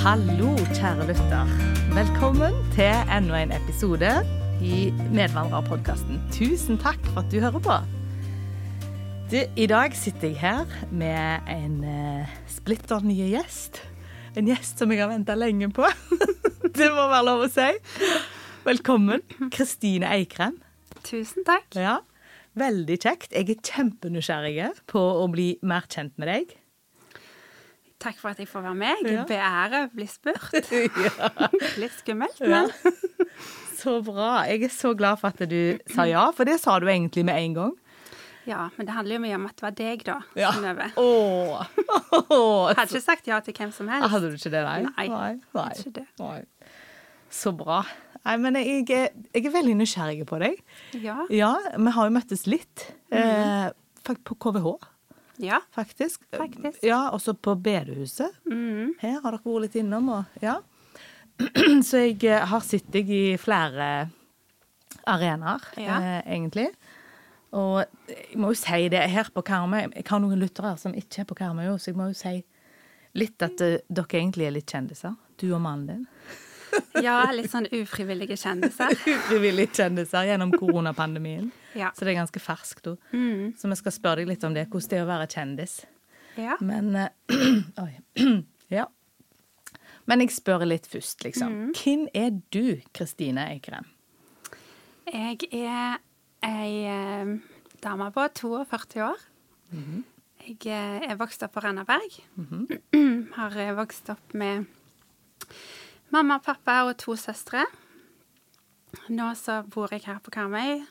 [0.00, 1.50] Hallo, kjære lytter.
[1.92, 4.08] Velkommen til enda en episode
[4.64, 6.22] i Medvandrerpodkasten.
[6.32, 7.76] Tusen takk for at du hører på.
[9.28, 13.82] Du, I dag sitter jeg her med en uh, splitter ny gjest.
[14.40, 15.84] En gjest som jeg har venta lenge på.
[16.78, 17.68] det må være lov å si.
[18.64, 19.20] Velkommen,
[19.52, 20.56] Kristine Eikrem.
[21.04, 21.68] Tusen takk.
[21.76, 21.98] Ja,
[22.58, 23.36] Veldig kjekt.
[23.36, 26.56] Jeg er kjempenysgjerrig på å bli mer kjent med deg.
[28.00, 29.02] Takk for at jeg får være med.
[29.04, 29.24] Jeg Ja.
[29.28, 30.54] beærer å bli spurt.
[31.04, 31.48] ja.
[31.80, 32.62] Litt skummelt, Ja.
[32.64, 32.70] men
[33.80, 34.42] Så bra.
[34.48, 37.36] Jeg er så glad for at du sa ja, for det sa du egentlig med
[37.40, 37.72] en gang.
[38.46, 38.68] ja.
[38.76, 40.18] Men det handler jo mye om at det var deg, da.
[40.36, 40.50] Ja.
[40.52, 40.90] Synnøve.
[41.00, 41.66] Åh.
[42.30, 42.72] Åh.
[42.76, 44.10] Hadde ikke sagt ja til hvem som helst.
[44.12, 44.82] Hadde du ikke det, nei?
[44.88, 45.32] Nei, nei.
[45.56, 45.68] nei.
[45.78, 46.06] ikke det.
[46.20, 46.42] nei.
[47.30, 47.82] Så bra.
[48.24, 50.58] Nei, men jeg, er- jeg er veldig nysgjerrig på deg.
[51.00, 51.22] Ja.
[51.32, 52.88] Ja, vi har jo møttes litt.
[53.12, 53.68] Eh,
[54.04, 54.74] på KVH,
[55.40, 55.60] Ja.
[55.74, 56.22] faktisk.
[56.36, 56.82] Faktisk.
[56.84, 58.30] Ja, også på bedehuset.
[58.46, 58.94] Mm.
[59.00, 60.58] Her har dere vært litt innom, og ja.
[61.88, 64.10] Så jeg eh, har sett deg i flere
[65.08, 65.96] arenaer, Ja.
[66.00, 66.68] eh, egentlig.
[67.52, 71.22] Og jeg må jo si det her på Karmøy Jeg har noen lyttere som ikke
[71.24, 72.36] er på Karmøy, så jeg må jo si
[73.18, 75.16] litt at eh, dere egentlig er litt kjendiser.
[75.40, 76.06] Du og mannen din.
[77.02, 78.92] ja, litt sånn ufrivillige kjendiser.
[79.16, 81.48] ufrivillige kjendiser gjennom koronapandemien.
[81.78, 81.90] Ja.
[81.94, 82.86] Så det er ganske ferskt.
[82.90, 83.10] òg.
[83.12, 83.52] Mm.
[83.58, 85.76] Så vi skal spørre deg litt om det, hvordan det er å være kjendis.
[86.40, 86.56] Ja.
[86.60, 87.08] Men uh,
[87.84, 87.92] Oi.
[88.78, 88.86] ja.
[90.10, 91.72] Men jeg spør litt først, liksom.
[91.76, 93.86] Hvem er du, Kristine Eikrem?
[95.10, 96.00] Jeg er
[96.46, 97.30] ei eh,
[97.82, 99.22] dame på 42 år.
[100.40, 102.16] Jeg eh, er vokst opp på Randaberg.
[103.36, 104.66] Har eh, vokst opp med
[106.10, 107.64] mamma, pappa og to søstre.
[109.10, 110.86] Nå så bor jeg her på Karmøy, mm,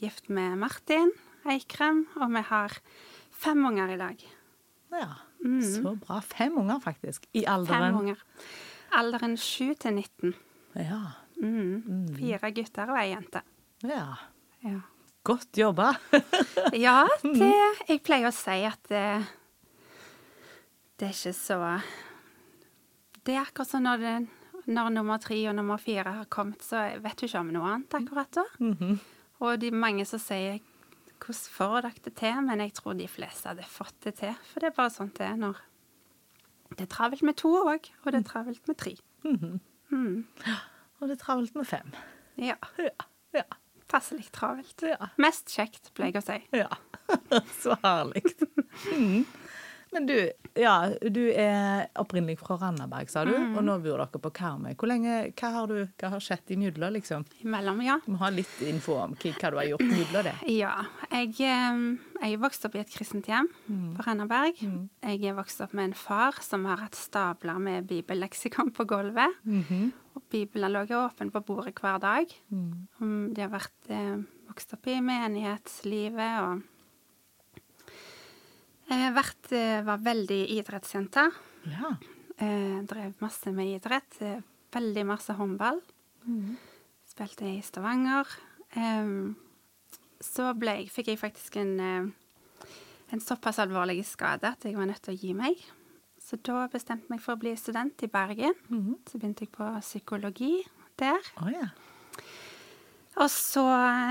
[0.00, 1.10] gift med Martin
[1.48, 2.74] Eikrem, og vi har
[3.30, 4.24] fem unger i dag.
[4.92, 5.08] Ja,
[5.62, 6.20] så bra.
[6.24, 7.26] Fem unger, faktisk.
[7.36, 8.22] I alderen Fem unger.
[8.98, 10.34] Alderen 7 til 19.
[10.76, 11.00] Ja.
[11.38, 12.08] Mm.
[12.16, 13.42] Fire gutter og ei jente.
[13.86, 14.14] ja.
[14.64, 14.80] Ja.
[15.22, 15.92] Godt jobba.
[16.72, 17.52] Ja, det
[17.88, 19.02] Jeg pleier å si at det,
[20.98, 21.58] det er ikke så
[23.22, 24.14] Det er akkurat som når, det,
[24.66, 27.98] når nummer tre og nummer fire har kommet, så vet du ikke om noe annet
[28.00, 28.46] akkurat da.
[29.40, 30.58] Og de mange som sier
[31.18, 34.34] 'hvordan får dere det til?' Men jeg tror de fleste hadde fått det til.
[34.52, 35.56] For det er bare sånn det er når
[36.70, 38.96] Det er travelt med to òg, og det er travelt med tre.
[39.24, 40.26] Mm.
[41.00, 41.92] Og det er travelt med fem.
[42.36, 42.54] Ja.
[42.78, 42.90] Ja.
[43.32, 43.42] Ja.
[43.88, 44.82] Passelig travelt.
[44.82, 45.08] Ja.
[45.16, 46.46] Mest kjekt, pleier jeg å si.
[46.52, 46.68] ja.
[47.62, 48.22] Så herlig.
[48.94, 49.24] Mm.
[49.92, 50.14] Men du,
[50.58, 54.74] ja, du er opprinnelig fra Randaberg, sa du, og nå bor dere på Karmøy.
[54.76, 57.24] Hvor lenge, hva har, du, hva har skjedd imellom, liksom?
[57.44, 57.96] Imellom, ja.
[58.04, 60.34] Vi må ha litt info om hva, hva du har gjort imellom det.
[60.52, 60.74] Ja.
[61.08, 63.48] Jeg, jeg vokst opp i et kristent hjem
[63.96, 64.60] på Randaberg.
[64.60, 69.38] Jeg er vokst opp med en far som har hatt stabler med bibelleksikon på gulvet.
[70.18, 72.32] Og Bibelen lå åpen på bordet hver dag.
[72.50, 74.16] Um, De har vært eh,
[74.50, 76.64] vokst opp i menighetslivet og
[78.90, 81.24] eh, vært, eh, var veldig idrettsjente.
[81.68, 81.96] Ja.
[82.38, 84.20] Eh, drev masse med idrett.
[84.22, 84.40] Eh,
[84.72, 85.80] veldig masse håndball.
[87.08, 88.26] Spilte i Stavanger.
[90.20, 95.14] Så ble fikk jeg faktisk en, en såpass alvorlig skade at jeg var nødt til
[95.14, 95.56] å gi meg.
[96.20, 98.52] Så da bestemte jeg meg for å bli student i Bergen.
[99.08, 100.58] Så begynte jeg på psykologi
[101.00, 101.22] der.
[101.40, 101.70] Oh, ja.
[103.18, 103.64] Og så,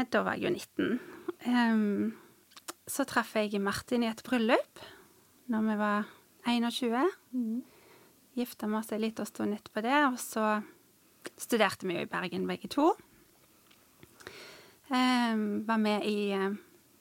[0.09, 0.99] da var jeg jo 19.
[1.47, 2.15] Em,
[2.89, 4.66] så traff jeg Martin i et bryllup
[5.51, 6.07] når vi var
[6.47, 7.11] 21.
[8.37, 10.61] Gifta vi oss en liten stund etterpå det, og så
[11.39, 12.91] studerte vi jo i Bergen begge to.
[14.93, 16.53] Em, var med i eh,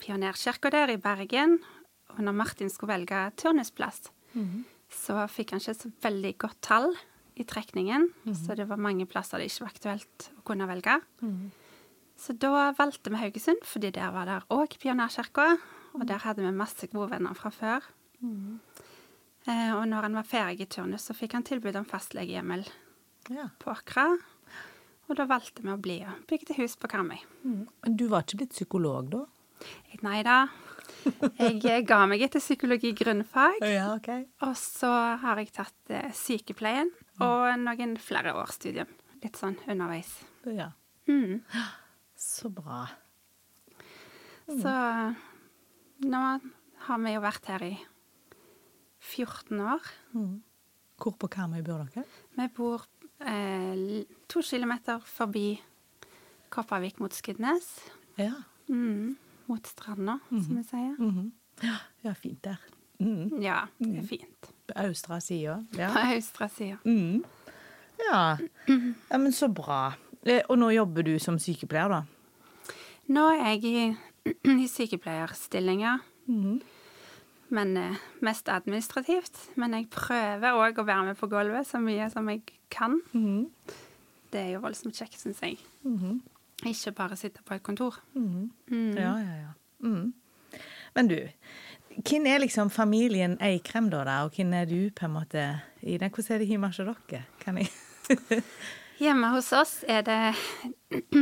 [0.03, 1.59] pionerkirka der i Bergen,
[2.17, 4.09] og når Martin skulle velge turnusplass,
[4.91, 6.91] så fikk han ikke så veldig godt tall
[7.37, 10.99] i trekningen, så det var mange plasser det ikke var aktuelt å kunne velge.
[12.17, 15.59] Så da valgte vi Haugesund, fordi der var der òg pionerkirka.
[15.95, 17.81] Og der hadde vi masse gode venner fra før.
[19.47, 22.65] Eh, og når han var ferdig i turnus, så fikk han tilbud om fastlegehjemmel
[23.31, 23.49] ja.
[23.63, 24.09] på Akra.
[25.07, 27.19] Og da valgte vi å bli og bygde hus på Karmøy.
[27.47, 29.23] Men du var ikke blitt psykolog da?
[30.03, 30.47] Nei da.
[31.39, 33.63] Jeg eh, ga meg etter psykologi grunnfag.
[33.63, 34.27] Ja, okay.
[34.43, 34.91] Og så
[35.23, 36.91] har jeg tatt eh, sykepleien
[37.23, 38.91] og noen flere års studium.
[39.23, 40.11] Litt sånn underveis.
[40.51, 40.73] Ja.
[41.07, 41.41] Mm.
[42.19, 42.85] Så bra.
[44.47, 44.73] Så
[46.07, 46.23] nå
[46.87, 47.75] har vi jo vært her i
[49.07, 49.91] 14 år.
[50.97, 52.05] Hvor på Karmøy bor dere?
[52.37, 52.87] Vi bor
[53.21, 55.61] eh, to kilometer forbi
[56.51, 57.69] Kopervik mot Skudenes.
[58.19, 58.33] Ja.
[58.69, 59.17] Mm.
[59.47, 60.97] Mot stranda, som vi sier.
[60.99, 61.31] -hmm.
[61.63, 62.57] Ja, ja, fint der.
[63.01, 63.43] Mhm.
[63.43, 64.53] Ja, det er fint.
[64.67, 65.65] På austre sida.
[65.77, 65.93] Ja.
[65.93, 66.77] på austre sida.
[66.85, 67.25] Mm.
[68.13, 68.37] ja.
[69.11, 69.19] ja.
[69.19, 69.93] Men så bra.
[70.27, 72.03] Eh, Og nå jobber du som sykepleier, da?
[73.09, 73.97] Nå er jeg i,
[74.65, 76.61] i sykepleierstillinger, Mhm.
[77.49, 79.39] Men eh, mest administrativt.
[79.57, 83.01] Men jeg prøver òg å være med på gulvet så mye som jeg kan.
[83.13, 83.47] Mhm.
[84.33, 85.59] Det er jo voldsomt kjekt, syns jeg.
[85.87, 86.21] Mhm.
[86.67, 88.01] Ikke bare sitte på et kontor.
[88.15, 88.51] Mhm.
[88.71, 88.95] Mm.
[88.97, 89.53] Ja, ja, ja.
[89.81, 90.13] Mhm.
[90.95, 91.19] Men du,
[91.97, 94.25] hvem er liksom familien Eikrem, da?
[94.25, 96.11] Og hvem er du, på en måte, i den?
[96.11, 97.25] Hvordan er det hjemme hos dere?
[97.41, 97.69] Kan jeg
[98.99, 100.35] Hjemme hos oss er det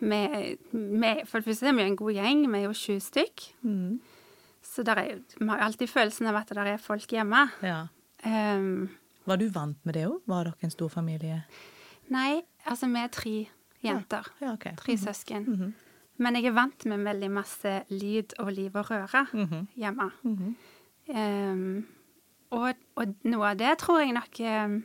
[0.00, 3.46] vi, med, For det første er vi en god gjeng, vi er jo sju stykk.
[3.62, 4.00] Mhm.
[4.76, 7.46] Så er, vi har alltid følelsen av at det er folk hjemme.
[7.64, 7.86] Ja.
[8.26, 8.90] Um,
[9.26, 10.20] Var du vant med det òg?
[10.28, 11.42] Var dere en stor familie?
[12.12, 13.34] nei, altså vi er tre
[13.82, 14.28] jenter.
[14.40, 14.68] Ja, ok.
[14.78, 15.46] Tre søsken.
[15.48, 15.72] Mhm.
[16.18, 19.66] Men jeg er vant med veldig masse lyd og liv og røre Mhm.
[19.76, 20.10] hjemme.
[20.22, 20.54] Mhm.
[21.08, 21.86] Ehm,
[22.50, 24.76] og, og noe av det tror jeg nok um,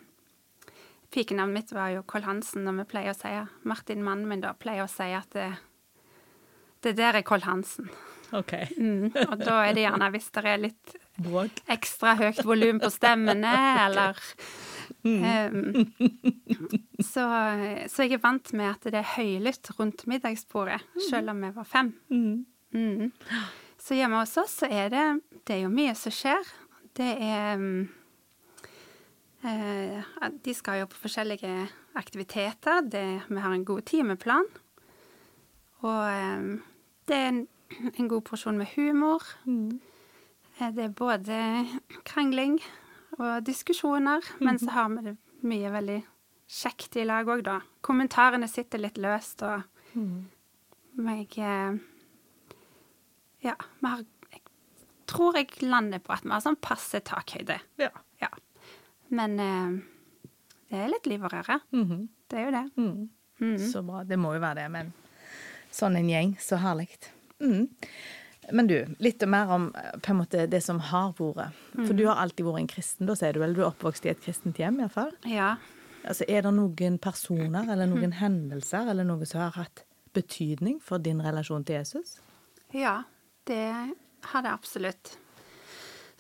[1.12, 3.32] Pikenavnet mitt var jo Koll Hansen, og vi pleier å si
[3.68, 5.50] Martin, mannen min, da pleier å si at det,
[6.82, 7.90] det der er Koll Hansen.
[8.38, 8.54] OK.
[8.78, 10.96] Mm, og da er det gjerne hvis det er litt
[11.72, 13.52] ekstra høyt volum på stemmene,
[13.86, 14.20] eller
[15.04, 15.86] um,
[17.12, 17.26] så,
[17.92, 20.80] så jeg er vant med at det er høylytt rundt middagsbordet,
[21.10, 21.94] selv om vi var fem.
[22.14, 22.40] Mhm.
[22.72, 23.12] Mm.
[23.82, 25.06] Så hjemme hos oss så er det
[25.44, 26.46] Det er jo mye som skjer.
[26.96, 27.90] Det er um,
[29.44, 30.12] eh,
[30.46, 31.68] De skal jo på forskjellige
[32.00, 32.86] aktiviteter.
[32.88, 34.48] Det, vi har en god timeplan.
[35.82, 36.62] Og eh,
[37.10, 37.42] det er
[37.98, 39.24] en, god porsjon med humor.
[39.46, 39.80] Mhm.
[40.60, 41.66] Eh, Det er både
[42.06, 42.60] krangling
[43.20, 46.04] og diskusjoner, men så har vi det mye veldig
[46.52, 47.60] kjekt i lag òg, da.
[47.82, 49.64] Kommentarene sitter litt løst, og
[49.94, 50.26] mm.
[51.08, 51.80] jeg eh,
[53.42, 54.42] Ja, vi har Jeg
[55.08, 57.58] tror jeg lander på at vi har sånn passe takhøyde.
[57.78, 57.90] Ja.
[58.22, 58.30] Ja.
[59.10, 59.82] Men eh,
[60.70, 61.60] det er litt liv og røre.
[61.72, 62.08] Mhm.
[62.32, 62.66] Det er jo det.
[62.78, 63.10] Mhm.
[63.42, 63.58] Mhm.
[63.72, 64.04] Så bra.
[64.04, 64.94] Det må jo være det, men
[65.72, 66.38] sånn en gjeng.
[66.40, 66.88] Så herlig.
[67.42, 67.68] Mm.
[68.52, 71.58] Men du, litt mer om eh, på en måte det som har vært.
[71.76, 73.56] For du har alltid vært en kristen, da sier du vel?
[73.56, 75.14] Du er oppvokst i et kristent hjem, iallfall?
[75.30, 75.56] Ja.
[76.02, 79.84] Altså, er det noen personer eller noen hendelser eller noe som har hatt
[80.16, 82.18] betydning for din relasjon til Jesus?
[82.74, 83.04] Ja,
[83.48, 83.68] det
[84.32, 85.14] har det absolutt.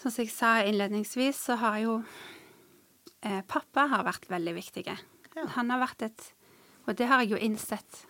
[0.01, 1.97] Som jeg sa innledningsvis, så har jo
[3.21, 4.85] eh, Pappa har vært veldig viktig.
[4.89, 5.47] Ja.
[5.57, 6.29] Han har vært et
[6.89, 8.06] Og det har jeg jo innsett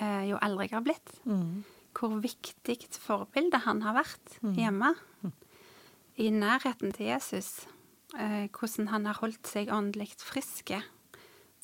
[0.00, 1.12] eh, jo eldre jeg har blitt.
[1.24, 1.62] Mm.
[1.94, 4.94] Hvor viktig forbilde han har vært hjemme.
[6.18, 7.66] I nærheten til Jesus.
[8.14, 10.80] Eh, hvordan han har holdt seg åndelig friske.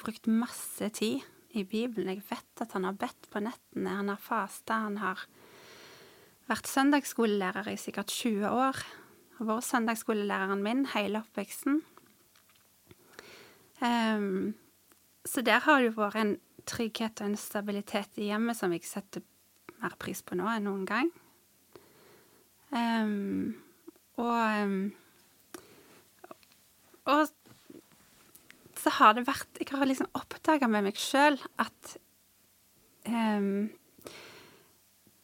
[0.00, 1.22] Brukt masse tid
[1.54, 2.10] i Bibelen.
[2.10, 5.22] Jeg vet at han har bedt på nettene, han har fasta, han har
[6.50, 8.82] vært søndagsskolelærer i sikkert 20 år.
[9.38, 11.82] Har vært søndagsskolelæreren min hele oppveksten.
[13.80, 14.54] Um,
[15.24, 16.34] så der har det vært en
[16.68, 19.24] trygghet og en stabilitet i hjemmet som jeg setter
[19.82, 21.10] mer pris på nå enn noen gang.
[22.70, 23.56] Um,
[24.20, 24.82] og ehm,
[27.10, 27.30] Og
[28.78, 31.96] så har det vært Jeg har liksom oppdaga med meg sjøl at
[33.08, 33.66] um,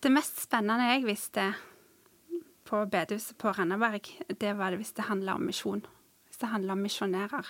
[0.03, 1.45] det mest spennende jeg visste
[2.67, 5.85] på bedehuset på Randaberg, det var det hvis det handla om misjon.
[6.27, 7.49] Hvis det handla om misjonærer.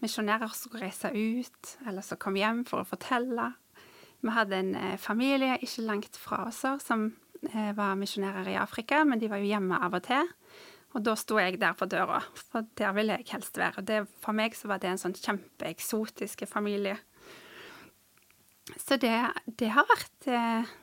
[0.00, 3.50] Misjonærer som reise ut, eller som kom hjem for å fortelle.
[4.20, 7.10] Vi hadde en eh, familie ikke langt fra oss som
[7.52, 10.28] eh, var misjonærer i Afrika, men de var jo hjemme av og til.
[10.90, 12.18] Og da sto jeg der på døra,
[12.50, 13.84] for der ville jeg helst være.
[13.86, 16.96] Det, for meg så var det en sånn kjempeeksotiske familie.
[18.76, 19.14] Så det,
[19.58, 20.74] det har vært eh,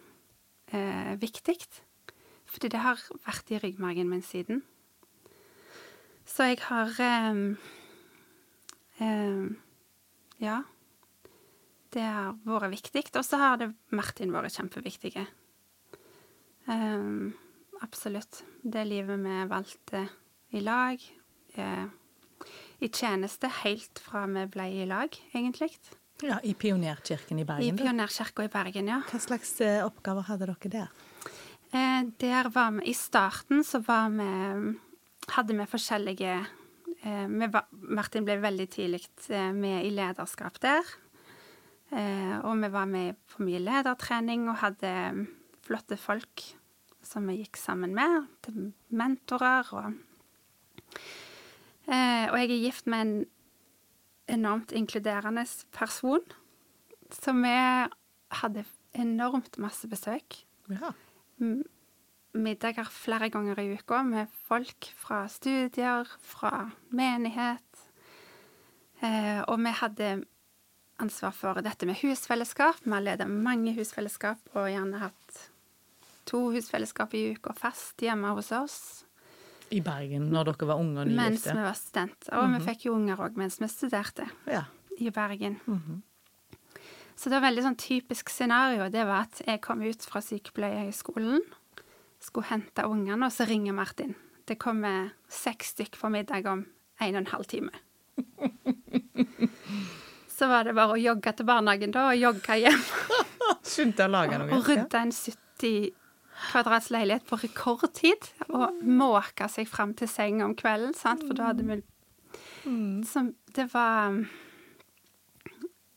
[0.75, 1.59] eh, viktig.
[2.47, 4.63] Fordi det har vært i ryggmargen min siden.
[6.27, 7.43] Så jeg har eh,
[9.03, 9.45] eh,
[10.39, 10.61] Ja.
[11.97, 13.07] Det har vært viktig.
[13.17, 15.15] Og så har det Martin vært kjempeviktig.
[16.67, 17.33] Um,
[17.81, 18.43] absolutt.
[18.61, 20.03] Det livet vi valgte
[20.53, 21.01] i lag.
[21.57, 21.85] Eh,
[22.85, 25.73] I tjeneste helt fra vi ble i lag, egentlig.
[26.21, 27.65] Ja, I Pionerkirken i Bergen.
[27.65, 29.01] I Pionerkirka i Bergen, ja.
[29.09, 30.93] Hva slags eh, oppgaver hadde dere der?
[31.73, 34.77] Eh, der var vi I starten så var vi
[35.27, 36.35] Hadde vi forskjellige
[37.03, 40.87] eh, vi var, Martin ble veldig tidlig med i lederskap der.
[41.87, 45.27] Eh, og vi var med på mye ledertrening og hadde mm,
[45.63, 46.43] flotte folk
[47.05, 48.27] som vi gikk sammen med.
[48.43, 49.93] Til mentorer og
[51.87, 53.15] eh, Og jeg er gift med en
[54.27, 56.23] enormt inkluderende person.
[57.11, 57.55] Så vi
[58.41, 60.43] hadde enormt masse besøk.
[60.67, 60.91] Ja.
[62.33, 67.63] Middager flere ganger i uka med folk fra studier, fra menighet.
[69.01, 70.25] Eh, og vi hadde
[71.01, 72.79] ansvar for dette med husfellesskap.
[72.83, 75.43] Vi har ledet mange husfellesskap og gjerne hatt
[76.27, 78.79] to husfellesskap i uka fast hjemme hos oss.
[79.71, 82.31] I Bergen, når dere var unge og Mens vi var studenter.
[82.39, 84.63] Og vi fikk jo unger òg mens vi studerte Ja.
[84.99, 85.59] i Bergen.
[87.17, 88.89] Så det var veldig sånn typisk scenario.
[88.93, 91.41] Det var at jeg kom ut fra sykepleierhøgskolen,
[92.21, 94.15] skulle hente ungene, og så ringer Martin.
[94.47, 96.65] Det kommer seks stykk på middag om
[97.01, 97.71] en og en halv time.
[100.37, 102.83] Så var det bare å jogge til barnehagen da, og jogge hjem.
[103.71, 104.51] Skyndte å lage noe.
[104.53, 105.95] Og rydde en 70
[106.51, 108.29] kvadrats leilighet på rekordtid.
[108.51, 111.25] Og måke seg fram til seng om kvelden, sant?
[111.25, 111.81] for da hadde vi
[113.07, 114.13] Så det var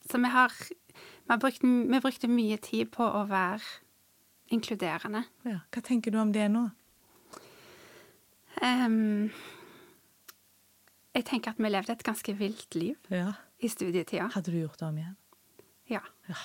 [0.09, 3.62] Så vi har vi, brukt, vi brukte mye tid på å være
[4.50, 5.25] inkluderende.
[5.47, 5.61] Ja.
[5.70, 6.64] Hva tenker du om det nå?
[8.61, 9.30] Um,
[11.14, 13.37] jeg tenker at vi levde et ganske vilt liv Ja.
[13.61, 14.29] I studietida.
[14.35, 15.17] Hadde du gjort det om igjen?
[15.90, 16.37] Ja, Ja,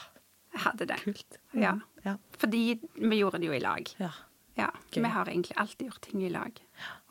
[0.53, 0.97] jeg hadde det.
[1.03, 1.37] kult.
[1.53, 1.73] Ja.
[2.05, 2.17] Ja.
[2.37, 3.87] Fordi vi gjorde det jo i lag.
[3.99, 4.11] ja.
[4.57, 4.69] Ja.
[4.93, 6.59] Vi har egentlig alltid gjort ting i lag.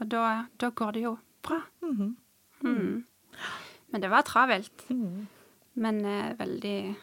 [0.01, 1.59] Og da, da går det jo bra.
[1.83, 2.17] Mhm.
[2.63, 3.05] Mm.
[3.93, 4.87] Men det var travelt.
[4.89, 5.27] Mhm.
[5.75, 6.95] Men eh, veldig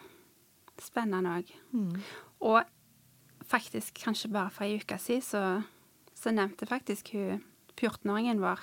[0.81, 1.51] spennende òg.
[1.71, 2.01] Mhm.
[2.41, 2.63] Og
[3.45, 5.61] faktisk, kanskje bare for ei uke siden, så,
[6.15, 7.43] så nevnte faktisk hun
[7.77, 8.59] 14-åringen vår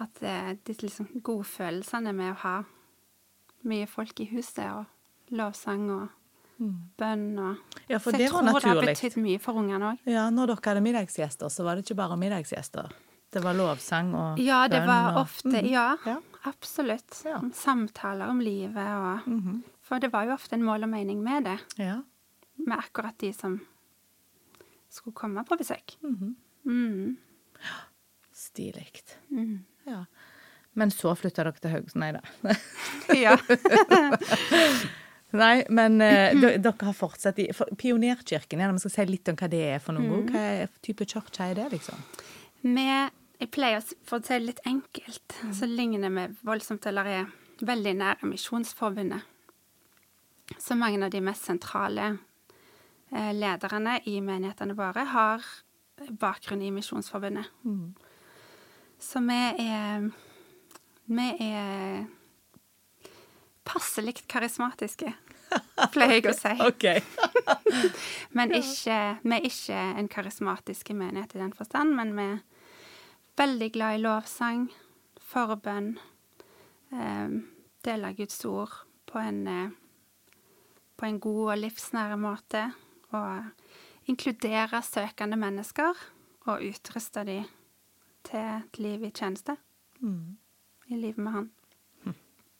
[0.00, 2.62] at eh, de liksom godfølelsene med å ha
[3.64, 4.84] mye folk i huset, og
[5.30, 6.08] lovsang og
[6.98, 7.56] bønn og
[7.88, 8.96] Ja, Så det jeg var tror det har naturlig.
[8.96, 9.98] betydd mye for ungene òg.
[10.06, 12.90] Ja, når dere hadde middagsgjester, så var det ikke bare middagsgjester.
[13.32, 14.44] Det var lovsang og bønn?
[14.44, 15.70] Ja, det bønn var og- ofte Mhm.
[15.70, 16.16] Ja, Ja.
[16.44, 17.22] absolutt.
[17.24, 17.40] Ja.
[17.52, 19.20] Samtaler om livet og
[19.80, 22.02] For det var jo ofte en mål og mening med det, Ja.
[22.58, 23.60] med akkurat de som
[24.90, 25.96] skulle komme på besøk.
[26.02, 26.36] Mhm.
[26.66, 27.16] Mm.
[28.32, 29.02] Stilig.
[29.30, 29.64] Mm.
[29.86, 30.04] Ja.
[30.78, 32.00] Men så flytta dere til Haugesund?
[32.00, 32.20] Nei da.
[33.24, 33.34] Ja.
[35.32, 36.34] Nei, men eh,
[36.64, 39.82] dere har fortsatt i for Pionerkirken, ja, vi skal si litt om hva det er
[39.82, 40.24] for noe.
[40.24, 40.30] Mm.
[40.34, 40.44] Hva
[40.82, 42.02] type kirke er det, liksom?
[42.66, 42.86] Vi
[43.40, 45.52] Jeg pleier å si- for å si det litt enkelt, Mm.
[45.56, 47.26] så ligner vi voldsomt eller er
[47.64, 49.22] veldig nære Misjonsforbundet.
[50.58, 52.18] Så mange av de mest sentrale
[53.14, 55.40] eh, lederne i menighetene våre har
[56.20, 57.46] bakgrunn i Misjonsforbundet.
[57.64, 57.94] Mm.
[59.00, 60.10] Så vi er
[61.10, 62.04] Vi er
[63.66, 65.10] passelig karismatiske,
[65.90, 66.52] pleier jeg å si.
[66.68, 66.86] OK.
[68.36, 72.38] Men ikke, vi er ikke en karismatisk menighet i den forstand, men vi er
[73.40, 74.68] veldig glad i lovsang,
[75.30, 75.94] forbønn,
[76.94, 77.32] eh,
[77.86, 78.74] dele Guds ord
[79.10, 79.72] på en, eh,
[80.98, 82.62] på en god og livsnære måte,
[83.10, 85.98] og inkludere søkende mennesker
[86.46, 87.50] og utruste dem
[88.26, 89.58] til et liv i tjeneste,
[90.00, 90.38] Mm.
[90.90, 91.50] I livet med Han.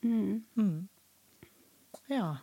[0.03, 0.45] Mm.
[0.57, 0.89] Mm.
[2.07, 2.37] Ja.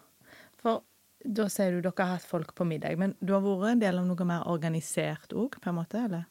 [0.61, 0.83] For
[1.25, 4.01] da sier du dere har hatt folk på middag, men du har vært en del
[4.01, 6.03] av noe mer organisert òg, på en måte?
[6.07, 6.27] eller?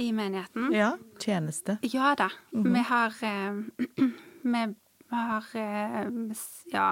[0.00, 0.70] I menigheten.
[0.72, 0.94] Ja.
[1.20, 1.78] Tjeneste.
[1.82, 2.30] Ja da.
[2.50, 3.58] Vi har eh,
[4.54, 4.62] Vi
[5.10, 6.36] har eh,
[6.72, 6.90] Ja.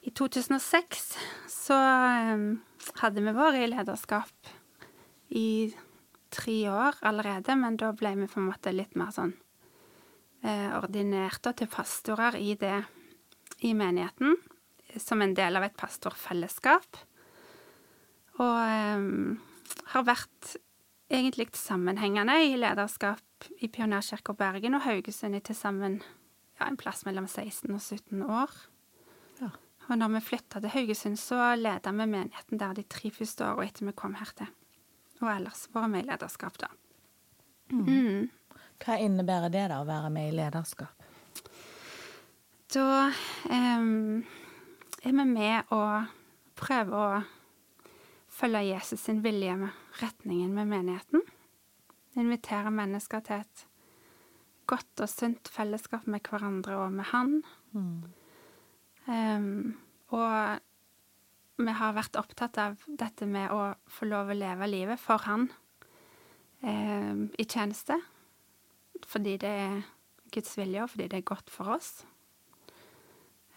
[0.00, 1.18] I 2006
[1.50, 2.44] så eh,
[3.02, 4.54] hadde vi vært i lederskap
[5.28, 5.74] i
[6.32, 9.34] tre år allerede, men da ble vi på en måte litt mer sånn
[10.42, 12.82] eh, ordinert da, til pastorer i det
[13.66, 14.36] i menigheten,
[14.98, 17.00] som en del av et pastorfellesskap.
[18.38, 19.08] Og eh,
[19.94, 20.56] har vært
[21.08, 26.00] egentlig sammenhengende i lederskap i Pionerkirka Bergen og Haugesund i til sammen
[26.58, 28.54] ja, en plass mellom 16 og 17 år.
[29.40, 29.52] Ja.
[29.88, 33.64] Og når vi flytta til Haugesund, så leda vi menigheten der de tre første åra
[33.64, 34.50] etter vi kom her til.
[35.22, 36.68] Og ellers var vi i lederskap, da.
[37.72, 38.28] Mm.
[38.78, 41.06] Hva innebærer det, da, å være med i lederskap?
[42.68, 43.08] Da
[43.48, 44.20] um,
[45.00, 45.82] er vi med å
[46.58, 47.08] prøve å
[48.38, 51.24] følge Jesus sin vilje med retningen med menigheten.
[52.18, 53.64] Invitere mennesker til et
[54.68, 57.38] godt og sunt fellesskap med hverandre og med Han.
[59.08, 59.78] Em,
[60.12, 60.60] og
[61.58, 65.48] vi har vært opptatt av dette med å få lov å leve livet for Han
[66.60, 67.96] um, i tjeneste.
[69.06, 69.82] Fordi det er
[70.32, 72.04] Guds vilje, og fordi det er godt for oss.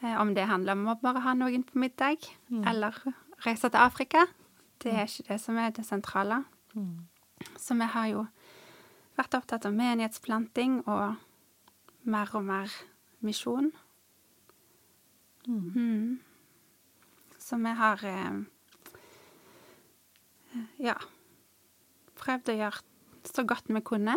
[0.03, 2.17] Eh, Om det handler om å bare ha noen på middag,
[2.65, 2.95] eller
[3.45, 4.25] reise til Afrika.
[4.81, 6.43] Det er ikke det som er det sentrale.
[7.57, 8.25] Så vi har jo
[9.17, 11.15] vært opptatt av menighetsplanting og
[12.03, 12.69] mer og mer
[13.21, 13.71] misjon.
[15.47, 16.19] Mm.
[17.39, 18.41] Så vi har eh,
[20.79, 20.95] Ja.
[22.15, 22.81] prøvd å gjøre
[23.25, 24.15] så godt vi kunne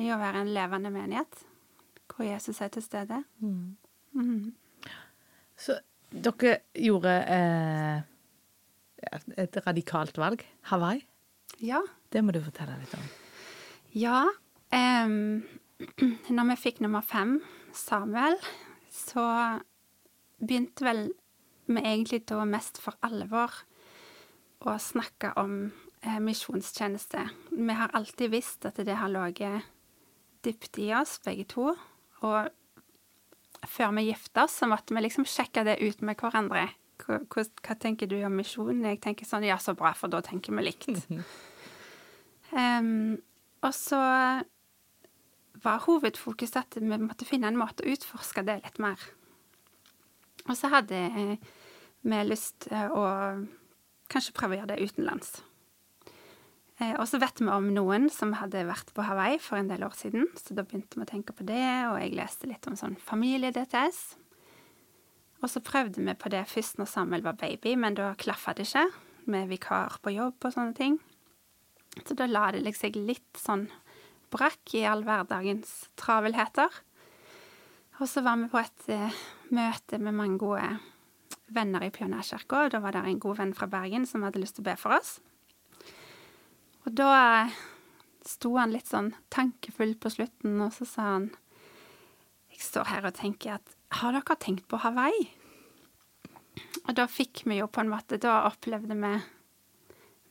[0.00, 1.42] i å være en levende menighet
[2.12, 3.22] hvor Jesus er til stede.
[3.40, 4.52] Mm.
[5.56, 5.78] Så
[6.12, 8.02] dere gjorde eh,
[9.40, 10.44] et radikalt valg.
[10.68, 11.00] Hawaii.
[11.64, 11.80] Ja.
[12.12, 13.08] Det må du fortelle litt om.
[13.96, 14.26] Ja.
[14.72, 15.16] Eh,
[16.36, 17.38] når vi fikk nummer fem,
[17.72, 18.36] Samuel,
[18.92, 19.24] så
[20.42, 21.06] begynte vel
[21.70, 23.54] vi egentlig da mest for alvor
[24.62, 25.54] å snakke om
[26.02, 27.24] eh, misjonstjeneste.
[27.50, 29.71] Vi har alltid visst at det har ligget
[30.44, 31.72] dypt i oss, begge to.
[32.22, 36.68] Og før vi gifta oss, så måtte vi liksom sjekke det ut med hverandre.
[37.02, 38.84] Hva, hva, hva tenker du om misjonen?
[38.86, 40.90] Jeg tenker sånn, ja, så bra, for da tenker vi likt.
[42.58, 43.16] um,
[43.62, 44.02] og så
[45.62, 49.02] var hovedfokuset at vi måtte finne en måte å utforske det litt mer.
[50.48, 51.50] Og så hadde eh,
[52.02, 53.04] vi lyst til å
[54.10, 55.36] kanskje prøve å gjøre det utenlands.
[56.82, 59.84] Eh, og så vet vi om noen som hadde vært på Hawaii for en del
[59.86, 62.78] år siden, så da begynte vi å tenke på det, og jeg leste litt om
[62.78, 64.02] sånn familie-DTS.
[65.42, 68.68] Og så prøvde vi på det først når Samuel var baby, men da klaffa det
[68.68, 68.86] ikke,
[69.30, 70.98] med vikar på jobb og sånne ting.
[72.02, 73.68] Så da la det seg litt sånn
[74.32, 76.70] brakk i all hverdagens travelheter.
[78.00, 79.20] Og så var vi på et uh,
[79.52, 80.64] møte med mange gode
[81.52, 84.56] venner i Pionerkirka, og da var det en god venn fra Bergen som hadde lyst
[84.56, 85.18] til å be for oss.
[86.86, 87.48] Og da
[88.26, 91.30] sto han litt sånn tankefull på slutten, og så sa han
[92.52, 95.28] Jeg står her og tenker at Har dere tenkt på Hawaii?
[96.88, 99.12] Og da fikk vi jo på en måte Da opplevde vi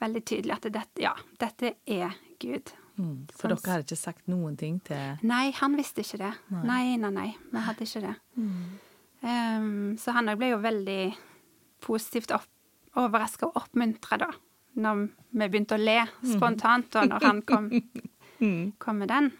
[0.01, 2.72] veldig tydelig at dette, ja, dette er Gud.
[2.98, 3.27] Mm.
[3.29, 6.31] For Sånn- dere hadde ikke sagt noen ting til Nei, han visste ikke det.
[6.50, 6.63] Nei.
[6.65, 7.27] Nei, nei, nei.
[7.51, 8.15] Vi hadde ikke det.
[9.22, 11.03] Ehm, så han òg ble jo veldig
[11.86, 12.48] positivt opp,
[12.98, 14.31] overraska og oppmuntra da,
[14.79, 17.69] når vi begynte å le spontant, og når han kom,
[18.79, 19.31] kom med den.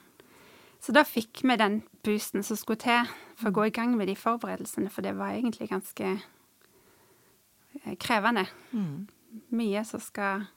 [0.81, 4.09] Så da fikk vi den boosten som skulle til for å gå i gang med
[4.09, 6.07] de forberedelsene, for det var egentlig ganske
[7.85, 8.48] eh, krevende.
[8.74, 9.07] Mm.
[9.55, 10.48] Mye som skal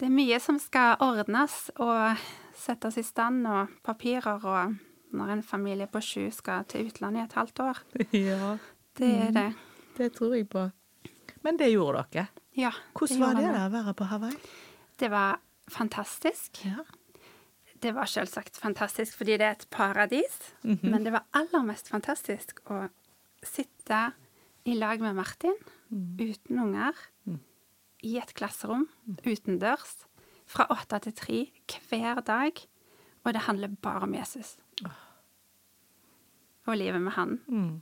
[0.00, 2.16] Det er mye som skal ordnes og
[2.56, 4.74] settes i stand, og papirer, og
[5.12, 7.82] når en familie på sju skal til utlandet i et halvt år.
[8.16, 8.56] Ja,
[8.96, 9.48] Det er det.
[9.98, 10.70] det tror jeg på.
[11.44, 12.26] Men det gjorde dere.
[12.58, 12.72] Ja.
[12.96, 14.38] Hvordan var det da å være på Hawaii?
[15.00, 15.38] Det var
[15.70, 16.62] fantastisk.
[16.66, 16.84] Ja.
[17.80, 20.34] Det var selvsagt fantastisk fordi det er et paradis,
[20.64, 22.82] men det var aller mest fantastisk å
[23.46, 24.10] sitte
[24.68, 25.56] i lag med Martin,
[26.20, 26.98] uten unger,
[28.04, 28.86] i et klasserom,
[29.24, 30.04] utendørs,
[30.50, 31.38] fra åtte til tre
[31.88, 32.60] hver dag,
[33.24, 34.58] og det handler bare om Jesus.
[36.66, 37.38] Og livet med han.
[37.48, 37.80] Mm.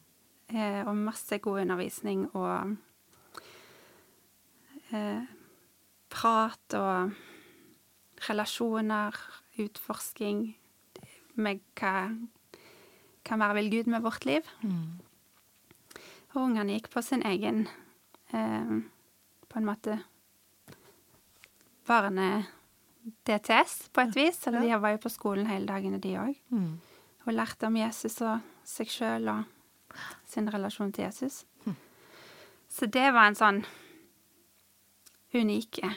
[0.48, 2.76] Eh, og masse god undervisning og
[6.08, 7.12] prat og
[8.28, 9.16] relasjoner,
[9.58, 10.46] utforsking
[11.38, 12.08] med hva,
[13.26, 14.46] kan mer vil Gud med vårt liv.
[16.34, 17.66] Og ungene gikk på sin egen
[18.32, 18.72] eh,
[19.48, 19.98] på en måte
[21.88, 24.40] barne-DTS på et vis.
[24.46, 26.36] Eller de var jo på skolen hele dagene, de òg.
[26.52, 26.72] Mm.
[27.26, 29.44] Og lærte om Jesus og seg sjøl og
[30.28, 31.44] sin relasjon til Jesus.
[32.68, 33.62] Så det var en sånn
[35.34, 35.92] unike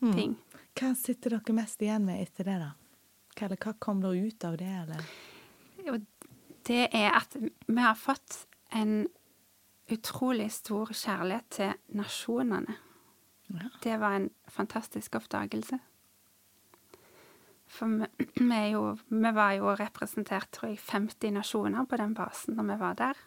[0.00, 0.36] ting.
[0.78, 2.70] Hva sitter dere mest igjen med etter det, da?
[3.38, 5.08] Hva, hva kom da ut av det, eller?
[5.86, 5.96] Jo,
[6.68, 8.44] det er at vi har fått
[8.76, 9.08] en
[9.88, 12.76] utrolig stor kjærlighet til nasjonene.
[13.48, 13.70] Ja.
[13.82, 15.78] Det var en fantastisk oppdagelse.
[17.68, 18.08] For vi,
[18.50, 22.78] vi, jo, vi var jo representert, tror jeg, 50 nasjoner på den basen når vi
[22.82, 23.24] var der.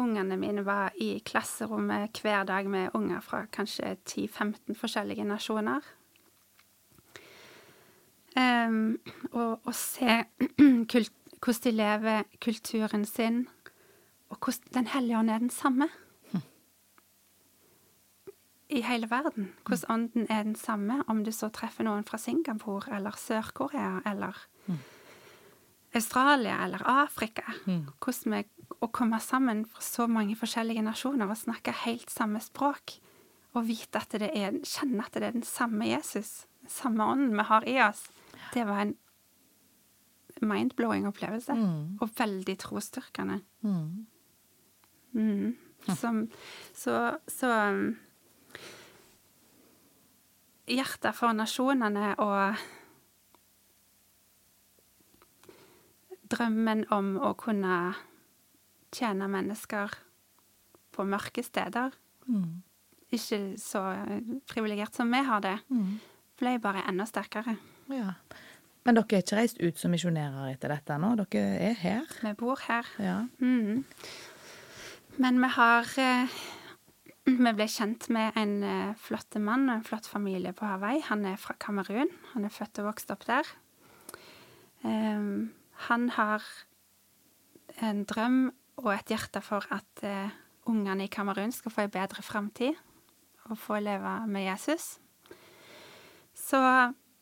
[0.00, 5.84] Ungene mine var i klasserommet hver dag med unger fra kanskje 10-15 forskjellige nasjoner.
[8.32, 8.96] Um,
[9.36, 10.22] og å se
[10.92, 13.44] hvordan de lever kulturen sin,
[14.32, 15.90] og hvordan Den hellige ånd er den samme
[18.72, 19.52] i hele verden.
[19.68, 24.38] Hvordan ånden er den samme om du så treffer noen fra Singapore eller Sør-Korea eller
[25.94, 27.44] Australia eller Afrika.
[28.00, 32.96] Hvordan vi å komme sammen fra så mange forskjellige nasjoner og snakke helt samme språk.
[33.52, 37.36] Og vite at det er, kjenne at det er den samme Jesus, den samme ånden
[37.36, 38.06] vi har i oss.
[38.54, 38.94] Det var en
[40.42, 41.56] mind-blowing opplevelse.
[42.00, 43.40] Og veldig trosstyrkende.
[43.60, 44.06] Mm.
[45.12, 45.56] Mm.
[45.96, 46.28] Som,
[46.74, 47.96] så så um,
[50.70, 52.54] Hjertet for nasjonene og
[56.30, 57.78] drømmen om å kunne
[58.92, 59.94] tjene mennesker
[60.92, 61.94] på mørke steder.
[62.28, 62.62] Mm.
[63.12, 63.82] Ikke så
[64.48, 65.58] privilegert som vi har det,
[66.40, 67.56] ble bare enda sterkere.
[67.92, 68.14] Ja.
[68.82, 71.12] Men dere er ikke reist ut som misjonærer etter dette nå?
[71.20, 72.08] Dere er her?
[72.22, 72.88] Vi bor her.
[73.02, 73.18] Ja.
[73.38, 73.84] Mm.
[75.22, 76.40] Men vi har eh,
[77.28, 81.04] Vi ble kjent med en eh, flott mann og en flott familie på Hawaii.
[81.06, 82.10] Han er fra Kamerun.
[82.32, 83.46] Han er født og vokst opp der.
[84.82, 85.52] Um,
[85.86, 86.42] han har
[87.78, 88.50] en drøm
[88.80, 90.32] og et hjerte for at eh,
[90.70, 92.78] ungene i Kamerun skal få en bedre framtid
[93.50, 94.96] og få leve med Jesus.
[96.32, 96.60] Så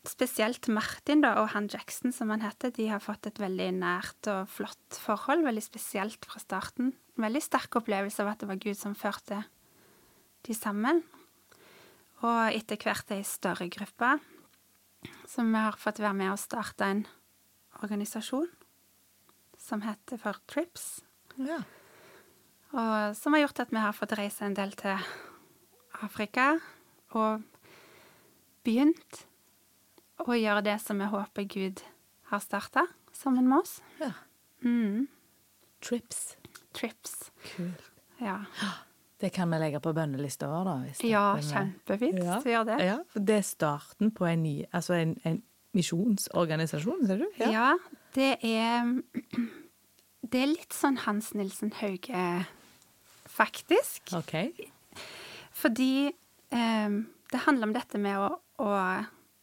[0.07, 4.29] spesielt Martin da, og han Jackson, som han heter, de har fått et veldig nært
[4.33, 5.45] og flott forhold.
[5.45, 6.93] Veldig spesielt fra starten.
[7.17, 9.43] En veldig sterk opplevelse av at det var Gud som førte
[10.47, 11.03] de sammen.
[12.21, 14.19] Og etter hvert ei større gruppe,
[15.29, 17.07] som vi har fått være med og starte en
[17.81, 18.49] organisasjon
[19.61, 21.01] som heter for TRIPS.
[21.49, 21.61] Ja.
[22.71, 24.95] Og som har gjort at vi har fått reise en del til
[26.05, 26.53] Afrika
[27.19, 27.43] og
[28.65, 29.25] begynt
[30.23, 31.83] å gjøre det som vi håper Gud
[32.31, 32.85] har starta
[33.17, 33.81] sammen med oss.
[34.03, 34.13] ja.
[34.61, 35.07] Mm.
[35.81, 36.37] Trips.
[36.77, 37.31] Trips.
[37.55, 37.87] Kult.
[38.21, 38.43] Ja,
[39.21, 40.75] Det kan vi legge på bønnelista vår, da.
[40.85, 42.21] Hvis ja kjempefint.
[42.21, 42.37] Ja.
[42.45, 42.77] Vi gjør det.
[42.85, 45.43] Ja, for det er starten på en ny Altså en, en
[45.77, 47.27] misjonsorganisasjon, ser du?
[47.41, 47.75] Ja.
[48.15, 48.85] det er
[50.31, 52.27] Det er litt sånn Hans Nilsen Hauge,
[53.27, 54.13] faktisk.
[54.15, 54.35] OK.
[55.59, 56.11] Fordi
[56.55, 57.01] um,
[57.33, 58.71] det handler om dette med å, å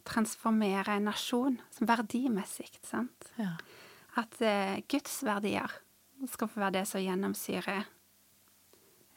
[0.08, 3.32] transformere en nasjon som verdimessig, sant?
[3.36, 3.52] Ja.
[4.18, 5.76] At uh, Guds verdier
[6.32, 7.84] skal få være det som gjennomsyrer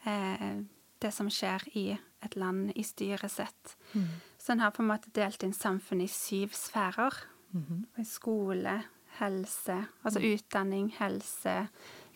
[0.07, 0.61] uh,
[1.01, 1.87] det som skjer i
[2.21, 3.77] et land, i styresett.
[4.37, 7.15] Så en har på en måte delt inn samfunnet i syv sfærer.
[7.95, 8.75] Og i skole,
[9.19, 11.69] helse, altså utdanning, helse,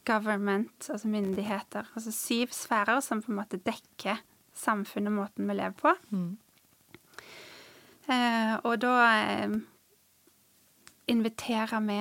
[0.05, 1.91] government, altså myndigheter.
[1.95, 4.21] Altså syv sfærer som på en måte dekker
[4.55, 5.95] samfunnet og måten vi lever på.
[8.05, 9.57] Eh, og da eh,
[11.09, 11.99] inviterer vi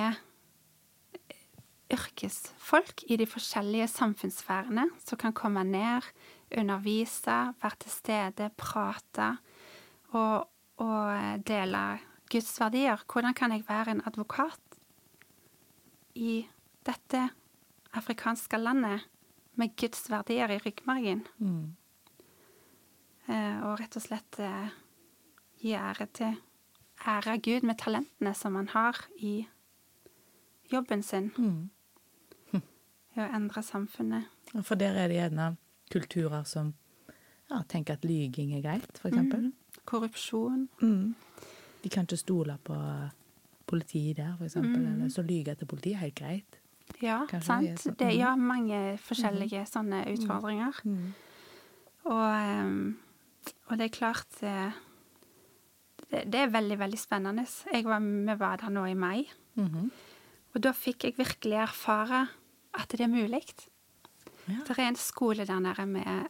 [1.94, 6.04] yrkesfolk i de forskjellige samfunnssfærene som kan komme ned,
[6.54, 9.36] undervise, være til stede, prate
[10.14, 11.84] og, og dele
[12.30, 13.02] Guds verdier.
[13.12, 14.60] Hvordan kan jeg være en advokat
[16.14, 16.44] i
[16.86, 17.28] dette
[17.94, 19.06] afrikanske landet
[19.58, 21.24] med Guds verdier i ryggmargen?
[21.38, 21.74] Mm.
[23.26, 24.74] Eh, og rett og slett eh,
[25.62, 26.36] gi ære til
[27.06, 29.46] ære Gud med talentene som han har i
[30.72, 31.30] jobben sin.
[31.38, 31.70] Mm.
[33.14, 34.30] I å endre samfunnet.
[34.66, 35.52] For der er det gjerne
[35.92, 36.72] kulturer som
[37.50, 39.52] ja, tenker at lyging er greit, for eksempel.
[39.86, 40.64] Korrupsjon.
[40.82, 41.14] Mm.
[41.84, 42.74] De kan ikke stole på
[43.66, 44.80] politiet der, eksempel.
[44.80, 44.92] Mm.
[44.94, 46.58] Eller så lyge til politiet helt greit.
[47.02, 47.98] Ja, Kanskje sant.
[47.98, 48.12] det er sånn.
[48.12, 48.26] Mhm.
[48.28, 50.80] er mange forskjellige sånne utfordringer.
[52.04, 52.96] Og, ehm,
[53.70, 54.72] og det er klart eh,
[56.10, 57.46] det, det er veldig, veldig spennende.
[57.72, 59.24] Jeg var, vi var der nå i mai,
[59.56, 59.90] Mhm.
[60.54, 62.28] og da fikk jeg virkelig erfare
[62.74, 63.42] at det er mulig.
[64.48, 64.60] Ja.
[64.66, 66.28] Det er en skole der nede med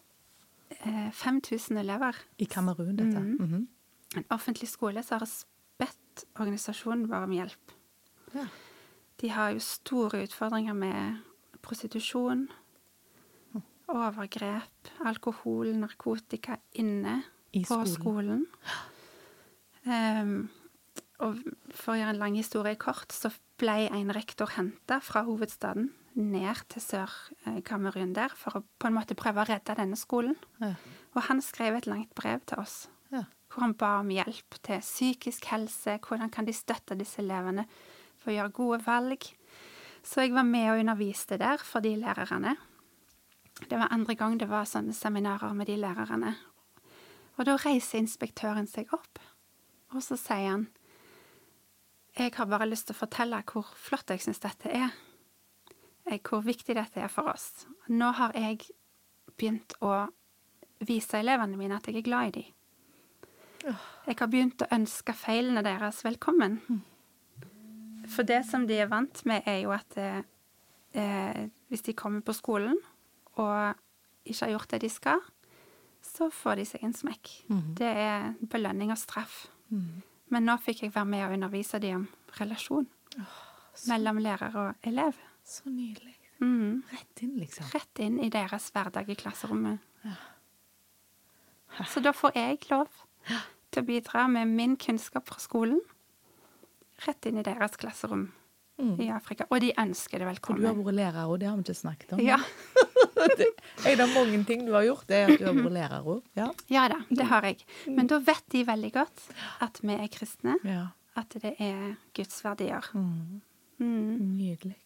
[0.85, 2.15] eh, 5000 elever.
[2.39, 3.19] I Kamerun, dette.
[3.19, 3.37] Mm.
[3.41, 3.69] Mhm.
[4.17, 5.27] En offentlig skole som har
[6.15, 7.73] bedt organisasjonen vår om hjelp.
[8.35, 8.47] Ja.
[9.21, 11.23] De har jo store utfordringer med
[11.63, 12.49] prostitusjon,
[13.89, 17.23] overgrep, alkohol, narkotika inne
[17.53, 18.47] I på skolen.
[18.47, 18.47] skolen.
[19.85, 20.51] Um,
[21.21, 21.39] og
[21.71, 26.65] for å gjøre en lang historie kort, så ble en rektor henta fra hovedstaden ned
[26.71, 30.37] til Sør-Kamerun der for å på en måte prøve å redde denne skolen.
[30.61, 30.75] Ja.
[31.15, 32.89] Og han skrev et langt brev til oss.
[33.55, 37.67] Hvor han ba om hjelp til psykisk helse, hvordan kan de støtte disse elevene
[38.19, 39.27] for å gjøre gode valg.
[40.05, 42.57] Så jeg var med og underviste der for de lærerne.
[43.71, 46.35] Det var andre gang det var sånne seminarer med de lærerne.
[47.39, 49.21] Og da reiser inspektøren seg opp,
[49.95, 50.67] og så sier han
[52.15, 54.93] Jeg har bare lyst til å fortelle hvor flott jeg syns dette er.
[56.07, 57.67] Eh, Hvor viktig dette er for oss.
[57.89, 58.69] Nå har jeg
[59.37, 60.07] begynt å
[60.87, 62.54] vise elevene mine at jeg er glad i dem.
[63.65, 66.59] Jeg har begynt å ønske feilene deres velkommen.
[68.13, 70.21] For det som de er vant med, er jo at eh,
[70.93, 72.77] eh, hvis de kommer på skolen
[73.41, 73.81] og
[74.29, 75.23] ikke har gjort det de skal,
[76.05, 77.31] så får de seg en smekk.
[77.81, 79.47] Det er belønning og straff.
[80.29, 82.87] Men nå fikk jeg være med og undervise dem om relasjon
[83.89, 85.17] mellom lærer og elev.
[85.45, 86.15] Så nydelig.
[86.41, 86.83] Mhm.
[86.93, 87.67] Rett inn, liksom.
[87.73, 89.81] Rett inn i deres hverdag i klasserommet.
[91.91, 92.89] Så da får jeg lov
[93.75, 95.81] til å bidra med min kunnskap fra skolen
[97.05, 98.29] rett inn i deres klasserom
[98.79, 99.47] i Afrika.
[99.55, 100.63] Og de ønsker det velkommen.
[100.63, 102.23] For du har vært lærer, og det har vi ikke snakket om.
[102.25, 102.39] Ja.
[103.39, 103.49] det,
[103.91, 106.25] en av mange ting du har gjort, det er at du har vært lærer òg.
[106.39, 106.49] Ja.
[106.73, 107.63] Ja da, det har jeg.
[107.87, 109.27] Men da vet de veldig godt
[109.65, 110.59] at vi er kristne.
[110.67, 110.91] ja.
[111.15, 112.89] At det er Guds verdier.
[112.91, 113.37] Mm.
[113.79, 114.33] Mm.
[114.35, 114.81] Nydelig.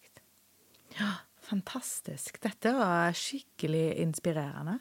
[0.93, 1.07] Ja,
[1.41, 2.37] fantastisk.
[2.43, 4.75] Dette var skikkelig inspirerende.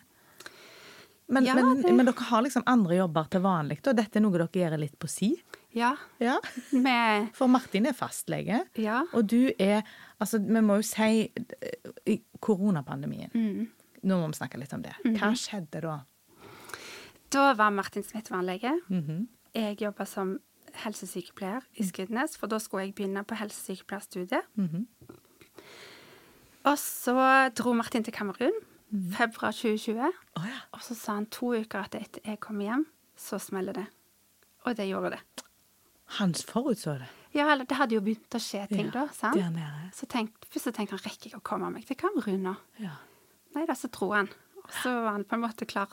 [1.29, 4.21] Men, Ja, men, det- men dere har liksom andre jobber til vanlig, og dette er
[4.25, 5.35] noe dere gjør litt på si?
[5.75, 6.39] Ja, Ja.
[6.73, 7.29] Med...
[7.35, 9.03] For Martin er fastlege, Ja.
[9.13, 9.83] og du er
[10.21, 11.31] Altså, vi må jo si
[12.41, 13.31] koronapandemien.
[13.35, 13.69] Mm.
[14.03, 14.95] Nå må vi snakke litt om det.
[15.05, 15.99] Hva skjedde da?
[17.31, 18.73] Da var Martin smittevernlege.
[18.89, 19.29] Mhm.
[19.55, 20.39] Jeg jobba som
[20.85, 24.43] helsesykepleier i Skudenes, for da skulle jeg begynne på helsesykepleierstudiet.
[24.59, 24.87] -hmm.
[26.65, 28.53] Og så dro Martin til Kamerun
[29.17, 30.01] februar 2020.
[30.39, 30.61] Oh, ja.
[30.77, 32.87] Og så sa han to uker etter jeg kom hjem,
[33.19, 33.87] så smeller det.
[34.67, 35.21] Og det gjorde det.
[36.19, 37.09] Han forutså det.
[37.37, 39.37] Ja, eller det hadde jo begynt å skje ting Ja, da, sant?
[39.95, 42.55] Så tenk, først så tenkte han, rekker jeg å komme meg til Kamerun nå?
[42.81, 42.95] Ja.
[43.55, 44.31] Nei da, så dro han.
[44.63, 45.93] Og så var han på en måte klar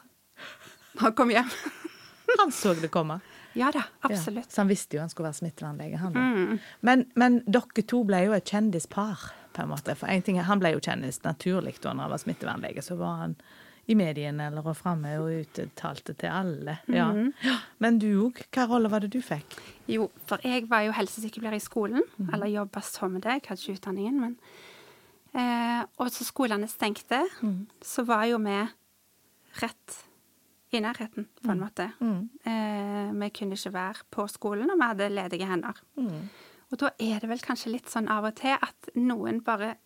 [1.02, 1.52] Han kom hjem.
[2.40, 3.20] Han så det komme.
[3.56, 4.52] ja da, Ja, absolutt.
[4.52, 6.00] så han visste jo han skulle være smittevernlege.
[6.02, 6.20] Han, da.
[6.20, 6.58] Mm.
[6.82, 9.22] men, men dere to ble jo et kjendispar,
[9.56, 9.96] på en måte.
[9.96, 12.84] For en ting, Han ble jo kjendis naturlig da han var smittevernlege.
[12.84, 13.38] Så var han
[13.86, 16.78] i mediene eller og framme og uttalte til alle.
[16.88, 17.12] Ja.
[17.14, 17.58] Mm -hmm.
[17.78, 19.58] Men du òg, hva rolle var det du fikk?
[19.88, 22.02] Jo, for jeg var jo helsesykepleier i skolen,
[22.34, 24.38] eller jobba som det, jeg hadde ikke utdanningen, men
[25.34, 27.24] eh, Og så skolene stengte,
[27.82, 28.68] så var jo vi
[29.62, 30.06] rett
[30.72, 31.84] i nærheten, på en måte.
[32.46, 35.74] Eh, vi kunne ikke være på skolen, og vi hadde ledige hender.
[36.76, 39.78] Og da er det vel kanskje litt sånn av og til at noen bare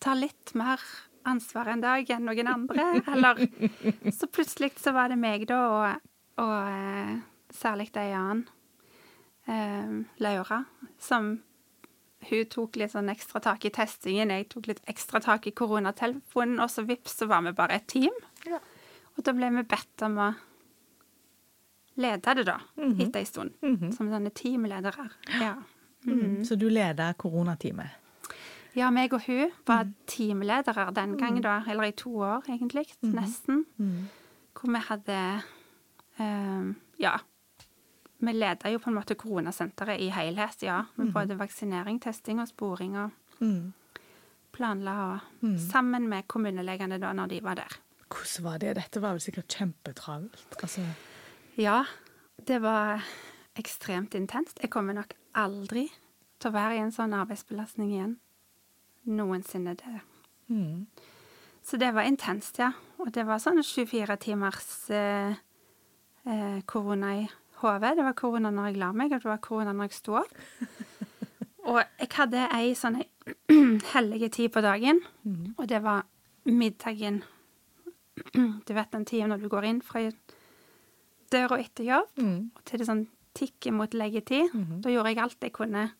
[0.00, 0.80] tar litt mer
[1.28, 3.42] ansvar en dag enn noen andre, eller
[4.16, 6.06] Så plutselig så var det meg, da, og,
[6.40, 7.18] og eh,
[7.52, 8.46] særlig ei annen,
[9.44, 9.92] eh,
[10.24, 10.62] Laura,
[10.96, 11.34] som
[12.30, 16.56] hun tok litt sånn ekstra tak i testingen, jeg tok litt ekstra tak i koronatelefonen,
[16.64, 18.16] og så vips, så var vi bare et team.
[18.48, 18.64] Ja.
[19.18, 20.32] Og da ble vi bedt om å
[22.00, 23.56] lede det, da, etter ei stund.
[23.92, 25.10] Som sånne teamledere.
[25.44, 25.58] Ja.
[26.06, 26.44] Mm.
[26.44, 27.90] Så du leda koronateamet.
[28.76, 33.64] ja, meg og hun var teamledere den gang, da, eller i to år, egentlig, nesten.
[34.56, 35.42] Hvor vi hadde
[36.18, 37.16] eh, Ja.
[38.18, 40.84] Vi leda jo på en måte koronasenteret i helhet, ja.
[40.96, 43.72] Med både vaksinering, testing og sporing og Mm.
[44.52, 44.94] planla
[45.42, 47.76] og Sammen med kommunelegene da, når de var der.
[48.08, 48.76] Hvordan var det?
[48.76, 50.56] Dette var vel sikkert kjempetravelt.
[50.62, 50.80] Altså,
[51.58, 51.84] Ja,
[52.46, 53.02] det var
[53.56, 54.58] ekstremt intenst.
[54.62, 55.86] Jeg kommer nok aldri
[56.40, 58.16] til å være i en sånn arbeidsbelastning igjen.
[59.06, 59.76] Noensinne.
[59.78, 60.00] det.
[60.48, 60.86] mm.
[61.66, 62.72] Så det var intenst, ja.
[63.02, 65.34] Og det var sånn 24 timers eh,
[66.26, 67.24] eh, korona i
[67.62, 67.96] hodet.
[67.98, 70.36] Det var korona når jeg la meg, og det var korona når jeg sto opp.
[71.66, 73.00] Og jeg hadde ei sånn
[73.96, 75.00] hellige tid på dagen,
[75.58, 76.04] og det var
[76.46, 77.24] middagen.
[78.66, 80.04] Du vet den tida når du går inn fra
[81.34, 82.50] døra etter jobb, Mm.
[82.54, 83.02] og til det sånn
[83.36, 84.52] tikker mot leggetid.
[84.82, 85.90] Da gjorde jeg alt jeg kunne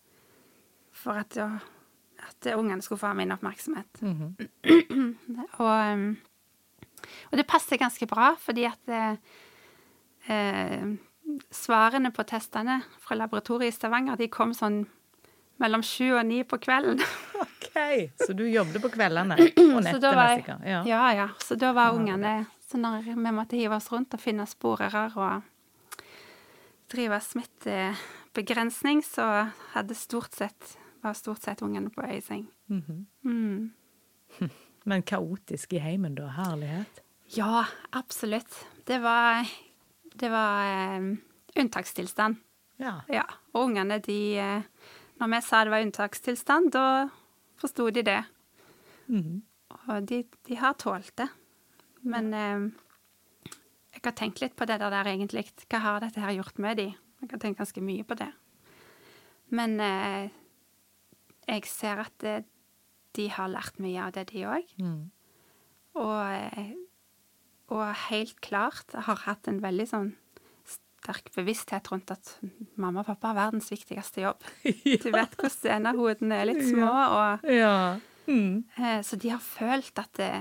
[0.96, 3.86] for at, at ungene skulle få min oppmerksomhet.
[4.02, 6.16] Og, -hmm.
[7.30, 9.16] og det passer ganske bra, fordi at eh,
[10.28, 10.96] eh,
[11.50, 14.86] svarene på testene fra laboratoriet i Stavanger de kom sånn
[15.56, 17.00] mellom sju og ni på kvelden.
[17.44, 18.10] OK!
[18.26, 19.36] Så du jobbet på kveldene
[19.76, 20.64] og nettene, sikkert.
[20.64, 20.82] Ja.
[20.86, 21.28] ja, ja.
[21.44, 25.42] Så da var ungene Så når vi måtte hive oss rundt og finne sporere og
[26.92, 32.46] drive smittebegrensning, så hadde stort sett var stort sett ungene på ei seng.
[32.68, 33.04] -hmm.
[33.24, 33.70] Mm.
[34.84, 36.26] Men kaotisk i heimen, da.
[36.26, 37.02] Herlighet.
[37.24, 38.66] Ja, absolutt.
[38.84, 39.46] Det var,
[40.14, 41.16] det var eh,
[41.56, 42.36] unntakstilstand.
[42.76, 43.00] Ja.
[43.08, 43.24] Ja.
[43.52, 44.62] Og ungene, de eh,
[45.18, 47.08] Når vi sa det var unntakstilstand, da
[47.56, 48.24] forsto de det.
[49.06, 49.42] Mhm.
[49.88, 51.28] Og de, de har tålt det.
[52.02, 52.70] Men eh,
[53.96, 55.46] jeg har tenkt litt på det der, egentlig.
[55.70, 56.88] Hva har dette her gjort med de?
[57.22, 58.28] Jeg har tenkt ganske mye på det.
[59.56, 60.28] Men eh,
[61.48, 62.36] jeg ser at det,
[63.16, 64.72] de har lært mye av det, de òg.
[64.82, 64.98] Mm.
[65.96, 66.74] Og, eh,
[67.72, 70.10] og helt klart har hatt en veldig sånn
[70.66, 72.34] sterk bevissthet rundt at
[72.76, 74.44] mamma og pappa har verdens viktigste jobb.
[75.04, 77.96] Du vet hvordan scenehodene er litt små, og Ja.
[78.26, 78.64] Mm.
[78.76, 80.32] Eh, Så de har følt at, det,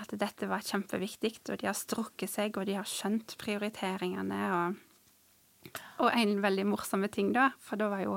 [0.00, 4.40] at dette var kjempeviktig, og de har strukket seg, og de har skjønt prioriteringene.
[4.56, 8.16] Og, og en veldig morsomme ting, da, for da var jo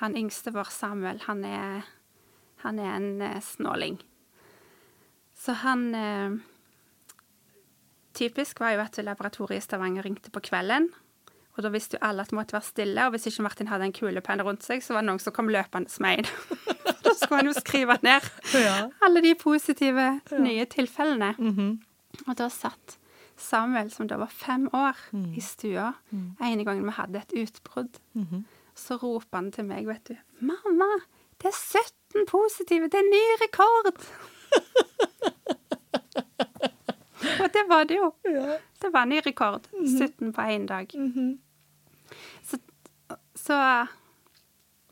[0.00, 1.88] han yngste vår, Samuel, han er,
[2.62, 3.98] han er en eh, snåling.
[5.36, 6.38] Så han eh,
[8.16, 10.88] Typisk var jo at laboratoriet i Stavanger ringte på kvelden.
[11.54, 13.86] Og da visste jo alle at det måtte være stille, og hvis ikke Martin hadde
[13.86, 16.32] en kulepenn rundt seg, så var det noen som kom løpende med en.
[17.14, 18.20] Så skulle han jo skrive ned
[19.02, 21.34] alle de positive nye tilfellene.
[21.38, 21.80] Mhm.
[22.28, 22.96] Og da satt
[23.40, 25.32] Samuel, som da var fem år, Mm.
[25.36, 25.92] i stua
[26.44, 27.96] ene gangen vi hadde et utbrudd.
[28.14, 28.44] Mhm.
[28.74, 30.16] Så roper han til meg, vet du.
[30.40, 31.00] 'Mamma,
[31.40, 32.84] det er 17 positive!
[32.88, 34.00] Det er ny rekord!'
[37.40, 38.12] Og det var det jo.
[38.24, 38.56] Ja.
[38.82, 39.60] Det var ny rekord.
[39.86, 40.86] 17 på én dag.
[40.94, 41.38] Mhm.
[42.42, 42.58] Så,
[43.36, 43.86] så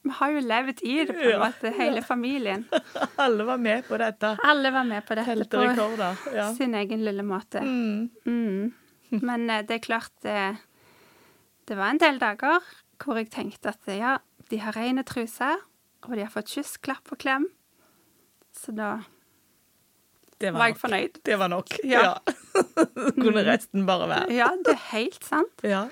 [0.08, 2.64] vi har jo levd i det, på en måte, hele familien.
[3.24, 4.34] Alle var med på dette.
[4.48, 6.08] Alle var med på dette på.
[6.34, 6.48] Ja.
[6.56, 7.60] sin egen lille måte.
[7.60, 8.08] Mm.
[8.24, 8.72] Mm.
[9.22, 10.40] Men eh, det er klart det,
[11.68, 12.64] det var en del dager
[12.98, 14.16] hvor jeg tenkte at ja,
[14.50, 15.60] de har rene truser,
[16.06, 17.46] og de har fått kyss, klapp og klem.
[18.56, 18.96] Så da
[20.40, 20.80] Det var jeg nok.
[20.82, 21.20] fornøyd.
[21.26, 21.76] Det var nok.
[21.84, 22.02] Ja.
[22.08, 22.34] Ja.
[23.22, 24.32] Kunne resten bare være.
[24.34, 25.62] Ja, det er helt sant.
[25.66, 25.84] Ja.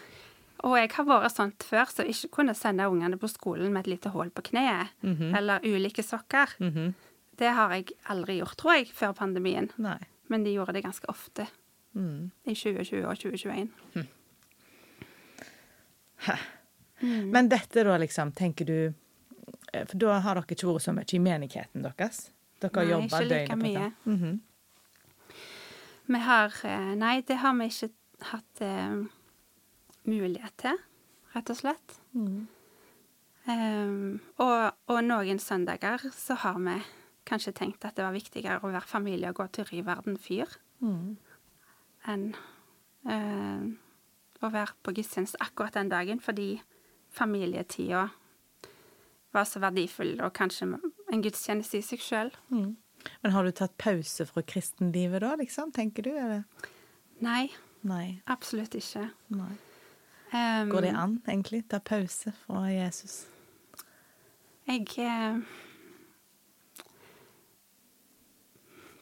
[0.65, 3.91] Og jeg har vært sånn før, så ikke kunne sende ungene på skolen med et
[3.97, 4.89] lite hull på kneet,
[5.37, 6.55] eller ulike sokker.
[6.61, 6.95] Mhm.
[7.37, 9.71] Det har jeg aldri gjort, tror jeg, før pandemien.
[9.79, 9.99] Nei.
[10.29, 11.47] Men de gjorde det ganske ofte
[11.95, 12.31] Mm.
[12.47, 13.69] i 2020 og 2021.
[17.33, 18.77] Men dette da, liksom, tenker du
[19.73, 22.31] eh, For da har dere ikke vært så mye i menigheten deres?
[22.63, 23.37] Dere har jobba døgnet på det?
[23.37, 23.93] Nei, ikke like mye.
[24.05, 24.41] Mhm.
[26.07, 27.91] Vi har eh, Nei, det har vi ikke
[28.33, 28.97] hatt eh,
[30.11, 30.79] mulighet til,
[31.35, 31.97] rett og slett.
[32.17, 32.47] Mm.
[33.47, 36.77] Um, og, og noen søndager så har vi
[37.27, 40.59] kanskje tenkt at det var viktigere å være familie og gå tur i Verden fyr
[40.77, 41.15] Mm.
[42.05, 42.25] enn
[43.09, 43.79] um,
[44.45, 46.59] å være på gudstjeneste akkurat den dagen, fordi
[47.09, 48.11] familietida
[49.33, 52.31] var så verdifull, og kanskje en gudstjeneste i seg sjøl.
[52.53, 52.75] Mm.
[53.23, 56.13] Men har du tatt pause fra kristenlivet da, liksom, tenker du?
[56.13, 56.45] Eller?
[57.25, 57.49] Nei,
[57.89, 58.21] Nei.
[58.29, 59.09] absolutt ikke.
[59.33, 59.55] Nei.
[60.33, 61.65] Um, Går det an, egentlig?
[61.71, 63.27] Ta pause fra Jesus?
[64.67, 65.39] Jeg eh,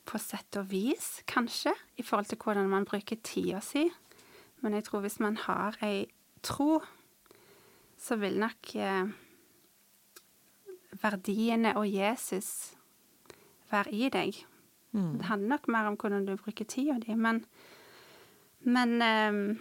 [0.04, 3.88] På sett og vis, kanskje, i forhold til hvordan man bruker tida si.
[4.60, 6.06] Men jeg tror hvis man har ei
[6.42, 6.82] tro,
[7.98, 9.08] så vil nok eh,
[11.02, 12.74] verdiene og Jesus
[13.72, 14.44] være i deg.
[14.92, 15.16] Mm.
[15.18, 17.46] Det handler nok mer om hvordan du bruker tida di, men
[18.64, 19.56] Men eh,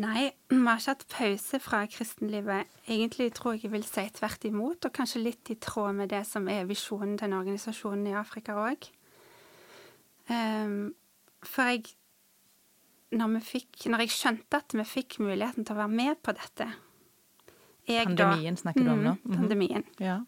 [0.00, 2.66] Nei, vi har ikke hatt pause fra kristenlivet.
[2.88, 6.22] Egentlig tror jeg jeg vil si tvert imot, og kanskje litt i tråd med det
[6.26, 8.88] som er visjonen til den organisasjonen i Afrika òg.
[11.44, 11.82] for jeg
[13.12, 16.32] når, vi fikk, når jeg skjønte at vi fikk muligheten til å være med på
[16.38, 16.68] dette
[17.88, 19.12] jeg da- Pandemien snakker du om nå?
[19.18, 19.36] Mm, Mhm.
[19.36, 19.84] Pandemien.
[19.98, 20.20] Ja.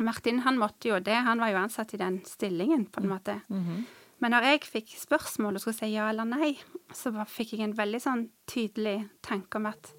[0.00, 3.42] Martin han måtte jo det, han var jo ansatt i den stillingen, på en måte.
[3.50, 3.84] Mhm.
[4.22, 6.52] Men når jeg fikk spørsmål og skulle si ja eller nei,
[6.94, 9.90] så fikk jeg en veldig sånn tydelig tanke om at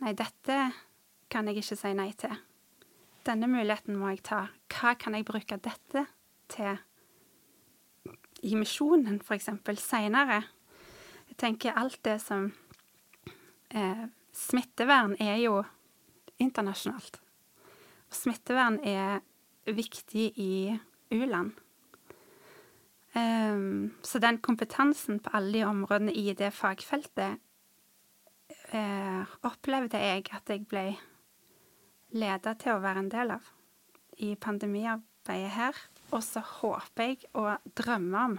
[0.00, 0.56] nei, dette
[1.30, 2.32] kan jeg ikke si nei til.
[3.28, 4.46] Denne muligheten må jeg ta.
[4.72, 6.06] Hva kan jeg bruke dette
[6.48, 6.80] til
[8.48, 10.40] i misjonen, eksempel, seinere?
[11.28, 12.48] Jeg tenker alt det som
[13.76, 15.60] eh, Smittevern er jo
[16.40, 17.20] internasjonalt.
[18.08, 19.20] Smittevern er
[19.68, 20.52] viktig i
[21.12, 21.52] u-land.
[23.18, 27.40] Ehm, så den kompetansen på alle de områdene i det fagfeltet
[28.74, 30.84] uh, opplevde jeg at jeg ble
[32.14, 33.50] leda til å være en del av
[34.22, 35.82] i pandemiarbeidet her.
[36.10, 38.38] Og så håper jeg og drømmer om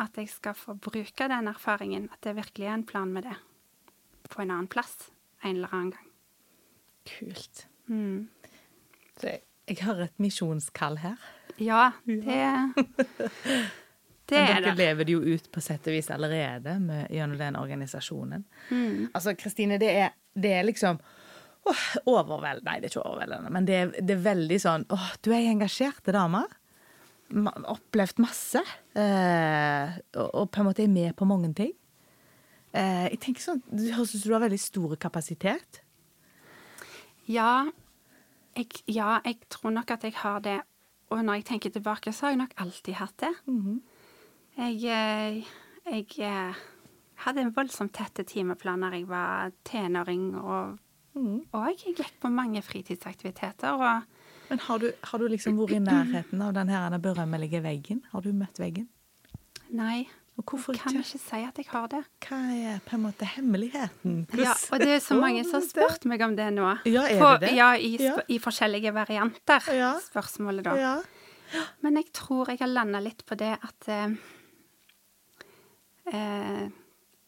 [0.00, 3.36] at jeg skal få bruke den erfaringen, at det virkelig er en plan med det,
[4.30, 5.10] på en annen plass
[5.42, 6.08] en eller annen gang.
[7.10, 7.66] Kult.
[7.86, 8.28] Mm.
[9.16, 11.16] Så jeg, jeg har et misjonskall her.
[11.60, 12.40] Ja, det
[14.30, 14.62] Det Men det.
[14.62, 18.44] dere lever det jo ut på sett og vis allerede med, gjennom den organisasjonen.
[18.70, 19.08] Mm.
[19.10, 21.00] Altså, Kristine, det er, det er liksom
[21.66, 25.08] åh, overveldende Nei, det er ikke overveldende, men det er, det er veldig sånn åh,
[25.26, 26.44] du er engasjerte dame.
[27.74, 28.62] Opplevd masse.
[28.94, 31.74] Eh, og, og på en måte er med på mange ting.
[32.70, 35.82] Eh, jeg tenker sånn, Det høres ut som du har veldig stor kapasitet.
[37.26, 37.66] Ja
[38.56, 40.60] jeg, ja, jeg tror nok at jeg har det.
[41.10, 43.32] Og når jeg tenker tilbake, så har jeg nok alltid hatt det.
[44.56, 45.48] Jeg, eh,
[45.90, 46.60] jeg eh,
[47.24, 50.78] hadde en voldsomt tette timeplaner jeg var tenåring, og,
[51.16, 53.74] og jeg gikk på mange fritidsaktiviteter.
[53.74, 58.04] Og Men har du, har du liksom vært i nærheten av den her berømmelige veggen?
[58.12, 58.88] Har du møtt veggen?
[59.70, 60.08] nei,
[60.40, 61.04] Og hvorfor kan ikke?
[61.04, 61.98] ikke si at jeg har det.
[62.24, 64.14] Hva er på en måte hemmeligheten?
[64.40, 66.70] Ja, og det er så mange som har spurt meg om det nå.
[66.88, 67.56] Ja, er På- det det?
[67.58, 68.14] Ja, i, Ja.
[68.28, 69.92] i forskjellige varianter, Ja.
[70.00, 70.74] spørsmålet da.
[70.80, 70.94] Ja.
[71.82, 74.14] Men jeg tror jeg har landa litt på det at eh,
[76.12, 76.68] eh,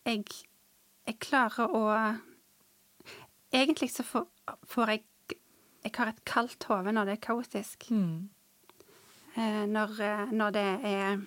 [0.06, 0.24] jeg,
[1.06, 1.86] jeg klarer å
[3.52, 4.26] Egentlig så får,
[4.64, 5.02] får jeg
[5.84, 7.88] jeg har et kaldt hode når det er kaotisk.
[7.90, 8.28] Mm.
[9.36, 11.18] Eh, når, eh, når det er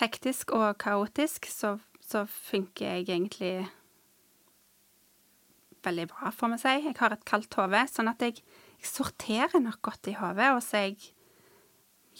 [0.00, 3.66] hektisk og kaotisk, så, så funker jeg egentlig
[5.86, 6.72] veldig bra, får vi si.
[6.88, 8.40] Jeg har et kaldt hode, sånn at jeg,
[8.80, 10.96] jeg sorterer nok godt i hodet, og så jeg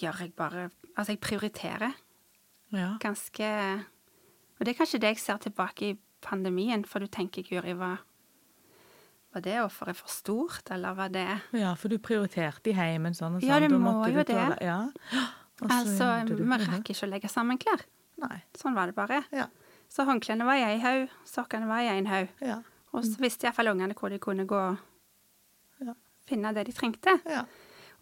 [0.03, 1.93] gjør jeg bare Altså, jeg prioriterer
[2.73, 2.95] Ja.
[3.01, 3.49] ganske
[4.57, 7.97] Og det er kanskje det jeg ser tilbake i pandemien, for du tenker, Guri, hva
[9.35, 13.37] var det offeret for stort, eller var det ja, for du prioriterte i heimen sånn
[13.37, 13.51] og sånn.
[13.51, 14.65] Ja, du må jo tåle- det.
[14.65, 14.79] Ja.
[15.63, 17.81] Altså, vi rakk ikke å legge sammen klær.
[18.21, 18.43] Nei.
[18.57, 19.23] Sånn var det bare.
[19.33, 19.47] Ja.
[19.89, 22.29] Så håndklærne var i én haug, sokkene var i en haug.
[22.41, 22.59] Ja.
[22.93, 24.79] Og så visste iallfall ungene hvor de kunne gå og
[25.81, 25.95] Ja.
[26.27, 27.21] finne det de trengte.
[27.27, 27.45] ja.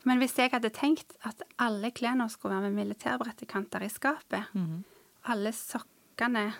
[0.04, 4.84] Men hvis jeg hadde tenkt at alle klærne skulle være med militærbrettekanter i skapet, Mhm.
[5.26, 6.52] alle sokkene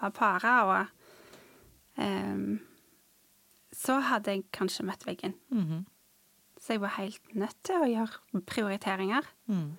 [0.00, 0.86] var para og
[1.98, 2.60] um,
[3.72, 5.34] Så hadde jeg kanskje møtt veggen.
[5.52, 5.86] Mhm.
[6.60, 9.22] Så jeg var helt nødt til å gjøre prioriteringer.
[9.48, 9.78] Mm.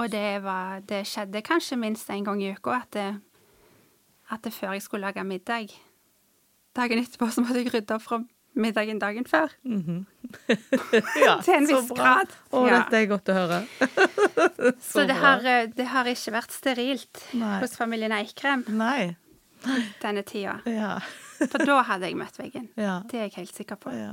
[0.00, 2.96] Og det, var, det skjedde kanskje minst en gang i uka at,
[4.32, 5.68] at det før jeg skulle lage middag
[6.76, 8.16] Dagen etterpå så måtte jeg rydde opp fra
[8.56, 9.52] middagen dagen før.
[9.64, 10.06] Mhm.
[11.26, 12.32] ja, Til en viss grad.
[12.52, 12.78] Å, Ja.
[12.80, 13.58] dette er godt å høre.
[14.92, 17.58] Så, det, har, eh, det har ikke vært sterilt Nei.
[17.60, 19.14] hos familien Eikrem Nei.
[20.00, 20.58] denne tida.
[20.68, 20.94] Ja.
[21.42, 22.70] For da hadde jeg møtt veggen.
[22.80, 23.02] Ja.
[23.10, 23.92] Det er jeg helt sikker på.
[23.92, 24.12] ja.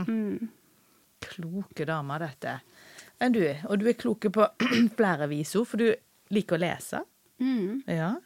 [0.00, 0.48] Mm.
[1.22, 2.56] Kloke damer, dette.
[3.22, 4.48] Men du, og du er kloke på
[4.98, 5.92] flere visord, for du
[6.34, 7.04] liker å lese.
[7.38, 7.84] Mm.
[7.86, 8.16] Ja.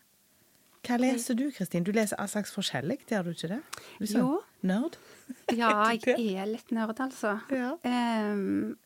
[0.86, 1.84] Hva leser du, Kristin?
[1.84, 3.60] Du leser all slags forskjellig, gjør du ikke det?
[3.98, 4.40] Du er sånn Jo.
[4.66, 4.98] Nerd?
[5.60, 7.34] Ja, Er jeg er litt nerd, altså.
[7.52, 7.74] Ja.
[7.84, 8.76] Um,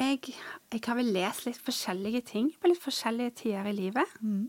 [0.00, 0.32] jeg,
[0.72, 4.18] jeg har vel lest litt forskjellige ting på litt forskjellige tider i livet.
[4.24, 4.48] Mm.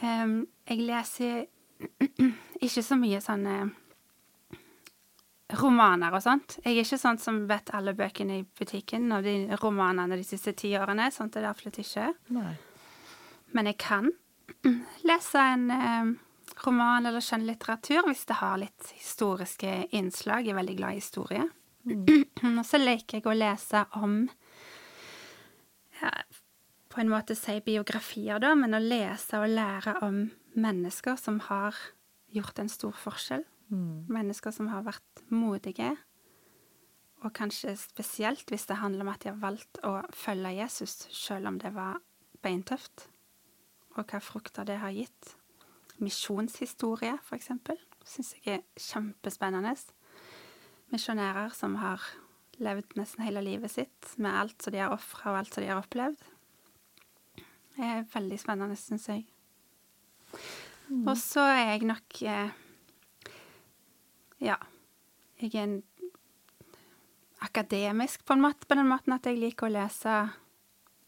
[0.00, 0.36] Um,
[0.70, 1.44] jeg leser
[2.64, 3.58] ikke så mye sånne
[5.52, 6.58] romaner og sånt.
[6.64, 10.54] Jeg er ikke sånn som vet alle bøkene i butikken og de romanene de siste
[10.56, 11.10] ti årene.
[11.12, 12.12] Sånt er det absolutt ikke.
[12.34, 12.54] Nei.
[13.54, 14.08] Men jeg kan
[15.08, 16.14] lese en eh,
[16.64, 20.46] roman eller skjønnlitteratur hvis det har litt historiske innslag.
[20.46, 21.44] Jeg er veldig glad i historie.
[22.58, 24.22] Og så liker jeg å lese om
[26.00, 26.10] ja,
[26.88, 31.76] På en måte si biografier, da, men å lese og lære om mennesker som har
[32.34, 33.42] gjort en stor forskjell.
[33.70, 34.04] Mm.
[34.12, 35.94] Mennesker som har vært modige.
[37.24, 41.48] Og kanskje spesielt hvis det handler om at de har valgt å følge Jesus, selv
[41.48, 42.02] om det var
[42.44, 43.08] beintøft.
[43.96, 45.34] Og hva frukter det har gitt.
[46.02, 49.72] Misjonshistorie, for eksempel, syns jeg er kjempespennende.
[50.92, 52.02] Misjonærer som har
[52.62, 55.70] levd nesten hele livet sitt med alt som de har ofra og alt som de
[55.70, 56.18] har opplevd.
[57.74, 59.24] Det er veldig spennende, syns jeg.
[61.06, 62.52] Og så er jeg nok eh,
[64.44, 64.58] Ja.
[65.40, 65.82] Jeg er en
[67.44, 70.14] akademisk på, en måte, på den måten at jeg liker å lese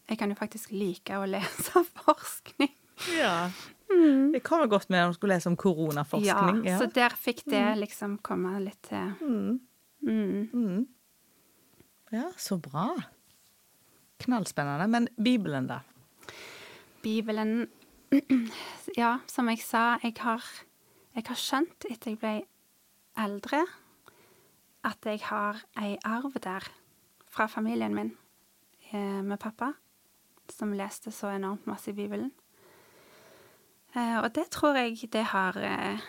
[0.07, 2.73] Jeg kan jo faktisk like å lese forskning.
[3.17, 3.49] Ja.
[3.87, 6.61] Det kommer godt med når du skulle lese om koronaforskning.
[6.67, 9.13] Ja, så der fikk det liksom komme litt til.
[9.21, 9.59] Mm.
[10.07, 10.49] Mm.
[10.53, 10.87] Mm.
[12.15, 12.89] Ja, så bra.
[14.23, 14.87] Knallspennende.
[14.91, 15.81] Men Bibelen, da?
[17.03, 17.67] Bibelen
[19.01, 20.43] Ja, som jeg sa, jeg har,
[21.15, 22.35] jeg har skjønt etter jeg ble
[23.17, 23.63] eldre,
[24.87, 26.65] at jeg har ei arv der
[27.27, 28.13] fra familien min
[28.91, 29.73] eh, med pappa,
[30.49, 32.31] som leste så enormt masse i Bibelen.
[33.95, 35.99] Eh, og det tror jeg det har eh,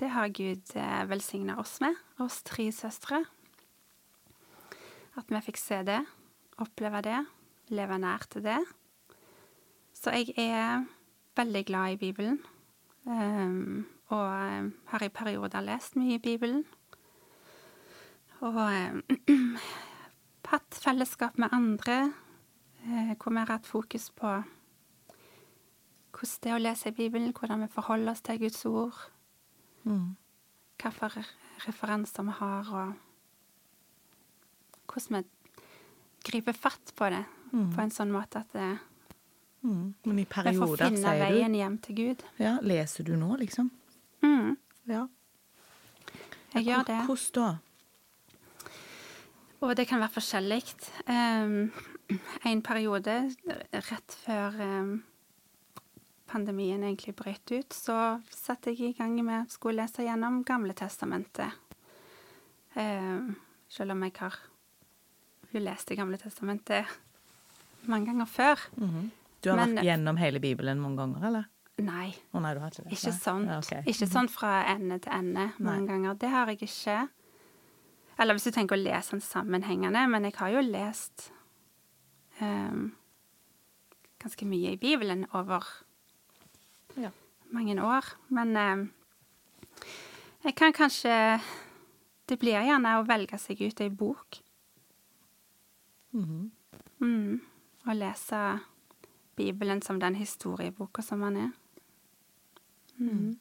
[0.00, 0.72] Det har Gud
[1.08, 3.24] velsigna oss med, oss tre søstre.
[5.16, 5.98] At vi fikk se det,
[6.56, 7.18] oppleve det,
[7.68, 8.62] leve nær til det.
[9.92, 10.86] Så jeg er
[11.36, 12.40] veldig glad i Bibelen.
[13.04, 16.64] Um, og har i perioder lest mye i Bibelen.
[18.40, 19.02] Og um,
[20.50, 22.12] hatt fellesskap med andre,
[22.84, 24.42] eh, hvor vi har hatt fokus på
[26.10, 28.96] hvordan det er å lese i Bibelen, hvordan vi forholder oss til Guds ord,
[29.84, 30.16] Mm.
[30.76, 31.24] hvilke
[31.66, 32.92] referanser vi har, og
[34.92, 35.60] hvordan vi
[36.30, 37.70] griper fatt på det Mm.
[37.74, 38.78] på en sånn måte at det,
[39.62, 39.94] Mm.
[40.06, 42.22] Men i vi får finne veien hjem til Gud.
[42.38, 43.70] Ja, Leser du nå, liksom?
[44.22, 44.56] Mm,
[44.88, 45.06] Ja.
[46.54, 47.00] jeg gjør det.
[47.06, 47.58] Hvordan da?
[49.60, 50.62] Og det kan være forskjellig.
[51.06, 51.70] Um,
[52.48, 53.16] en periode
[53.72, 55.02] rett før um,
[56.30, 61.52] pandemien egentlig brøt ut, så satte jeg i gang med å lese gjennom Gamle testamentet.
[62.76, 63.36] Um,
[63.68, 64.34] selv om jeg har
[65.52, 66.86] hun lest Det gamle testamentet
[67.90, 68.60] mange ganger før.
[68.76, 69.10] Mhm.
[69.42, 71.44] Du har Men- vært gjennom hele Bibelen mange ganger, eller?
[71.84, 72.92] Nei, Oh, nei, ikke det?
[72.92, 73.46] ikke sånn.
[73.48, 73.72] Ja, ok.
[73.88, 75.86] Ikke sånn fra ende til ende mange Nei.
[75.88, 76.14] ganger.
[76.18, 77.08] Det har jeg ikke.
[78.18, 81.30] Eller hvis du tenker å lese den sammenhengende, men jeg har jo lest
[82.40, 82.92] um,
[84.20, 85.64] ganske mye i Bibelen over
[86.96, 87.10] Ja.
[87.50, 88.04] mange år.
[88.28, 88.90] Men um,
[90.44, 91.40] jeg kan kanskje
[92.28, 94.38] Det blir gjerne å velge seg ut ei bok.
[96.12, 96.50] Mhm.
[97.00, 97.40] Mm,
[97.86, 98.60] og lese
[99.36, 101.50] Bibelen som den historieboka som den er.
[103.00, 103.38] Mm.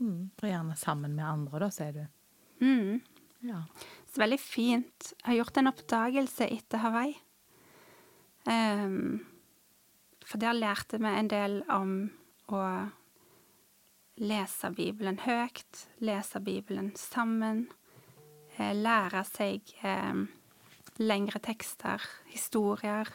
[0.00, 0.30] Mm.
[0.42, 2.02] Og gjerne sammen med andre, da, sier du.
[2.64, 3.00] Mm.
[3.44, 3.62] Ja.
[4.12, 5.12] Så veldig fint.
[5.12, 7.14] Jeg har gjort en oppdagelse etter Hawaii.
[8.44, 9.24] Um,
[10.24, 11.94] for der lærte vi en del om
[12.52, 12.60] å
[14.20, 17.66] lese Bibelen høyt, lese Bibelen sammen,
[18.56, 20.26] eh, lære seg um,
[21.00, 23.08] lengre tekster, historier,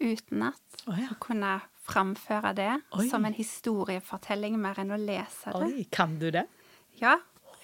[0.00, 0.64] utenat.
[0.86, 1.12] Oh, ja.
[1.12, 1.60] Og kunne
[1.90, 3.08] framføre det Oi.
[3.10, 5.66] som en historiefortelling mer enn å lese det.
[5.66, 6.46] Oi, kan du det?
[7.00, 7.16] Ja,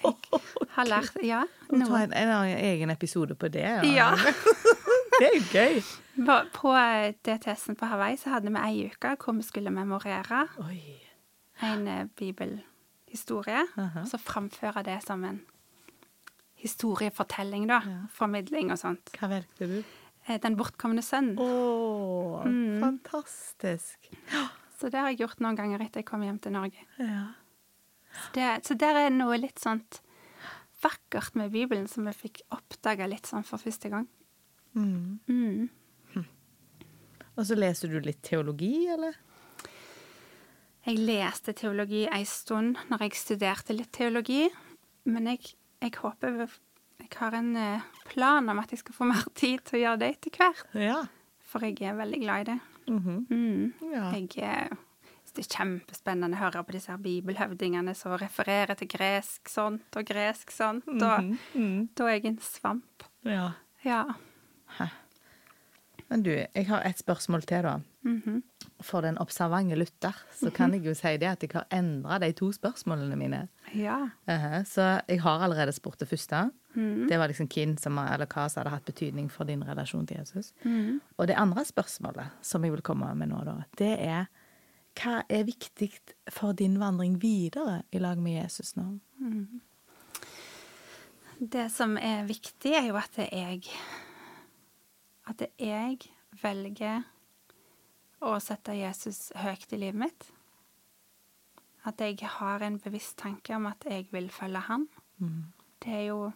[0.03, 0.41] jeg
[0.75, 1.43] har lært Ja.
[1.71, 3.65] Må ta en, en egen episode på det.
[3.89, 4.11] Ja.
[5.19, 5.81] det er jo gøy.
[6.27, 6.73] På, på
[7.25, 10.79] DTS-en på Hawaii så hadde vi ei uke hvor vi skulle memorere Oi.
[11.65, 13.65] en eh, bibelhistorie.
[13.77, 14.03] Aha.
[14.05, 15.41] Og så framføre det som en
[16.57, 17.81] historiefortelling, da.
[17.85, 17.99] Ja.
[18.13, 19.11] Formidling og sånt.
[19.17, 19.77] Hva valgte du?
[20.27, 21.35] Eh, Den bortkomne sønn.
[21.39, 22.79] Å, Mm.
[22.81, 24.09] fantastisk.
[24.77, 26.83] Så det har jeg gjort noen ganger etter jeg kom hjem til Norge.
[26.99, 27.33] Ja.
[28.13, 30.01] Så, det, så der er noe litt sånt
[30.83, 34.07] vakkert med Bibelen som jeg fikk oppdaga litt sånn for første gang.
[34.75, 35.19] Mm.
[35.27, 35.69] Mm.
[37.37, 39.13] Og så leser du litt teologi, eller?
[40.87, 44.47] Jeg leste teologi ei stund når jeg studerte litt teologi,
[45.05, 46.47] men jeg, jeg håper
[46.99, 49.99] Jeg har en eh, plan om at jeg skal få mer tid til å gjøre
[50.03, 51.03] det etter hvert, Ja.
[51.47, 52.59] for jeg er veldig glad i det.
[52.87, 53.25] Mhm.
[53.29, 53.73] Mm.
[53.93, 54.11] ja.
[54.15, 54.75] Jeg eh,
[55.37, 60.05] det er kjempespennende å høre på disse her bibelhøvdingene som refererer til gresk sånt og
[60.09, 61.89] gresk sånt, og mm Mhm.
[61.95, 63.03] da er jeg en svamp.
[63.23, 63.51] ja.
[63.85, 64.03] Ja.
[66.09, 67.79] Men du, jeg har et spørsmål til, da.
[68.07, 68.41] Mhm.
[68.81, 72.31] For den observante lytter, så kan jeg jo si det at jeg har endra de
[72.33, 73.47] to spørsmålene mine.
[73.75, 74.09] Ja.
[74.27, 76.51] Eh, Så jeg har allerede spurt det første.
[76.77, 77.07] Mhm.
[77.09, 80.19] Det var liksom hvem som, eller hva som hadde hatt betydning for din relasjon til
[80.19, 80.53] Jesus.
[80.63, 80.99] Mm.
[81.17, 84.27] Og det andre spørsmålet som jeg vil komme med nå, da, det er
[84.97, 85.91] hva er viktig
[86.33, 88.95] for din vandring videre i lag med Jesus nå?
[91.37, 93.69] Det som er viktig, er jo at det er jeg
[95.27, 95.97] At det er jeg
[96.41, 97.03] velger
[98.23, 100.27] å sette Jesus høyt i livet mitt.
[101.85, 104.87] At jeg har en bevisst tanke om at jeg vil følge han.
[105.19, 105.43] Mm.
[105.83, 106.31] Det er jo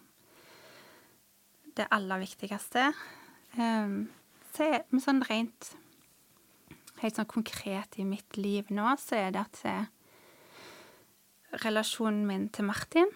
[1.78, 2.90] det aller viktigste.
[3.58, 4.10] Um,
[4.52, 5.76] så men sånn rent
[7.02, 9.86] Helt sånn konkret i mitt liv nå, så er det at eh,
[11.64, 13.10] relasjonen min til Martin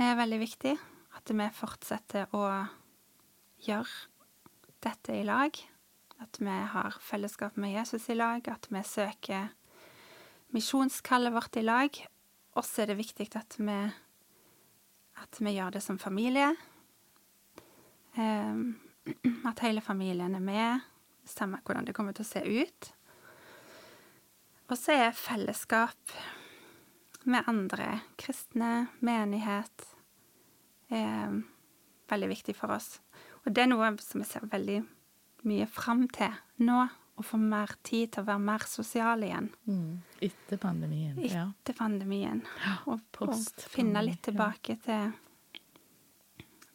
[0.00, 0.72] er veldig viktig.
[1.12, 2.46] At vi fortsetter å
[3.66, 5.60] gjøre dette i lag.
[6.24, 8.48] At vi har fellesskap med Jesus i lag.
[8.48, 9.52] At vi søker
[10.56, 12.02] misjonskallet vårt i lag.
[12.56, 13.78] Også er det viktig at vi,
[15.20, 16.54] at vi gjør det som familie.
[18.20, 18.74] Ehm,
[19.50, 20.80] at hele familien er med,
[21.24, 22.92] samme hvordan det kommer til å se ut.
[24.70, 26.14] Og så er fellesskap
[27.28, 29.86] med andre kristne, menighet,
[30.92, 31.38] er
[32.10, 32.96] veldig viktig for oss.
[33.44, 34.80] Og det er noe som jeg ser veldig
[35.48, 36.34] mye fram til
[36.66, 36.82] nå.
[37.12, 39.50] Å få mer tid til å være mer sosial igjen
[40.24, 41.18] Etter pandemien.
[41.20, 41.42] Ja.
[41.60, 42.40] etter pandemien.
[42.88, 43.34] Og, og
[43.68, 45.12] finne litt tilbake til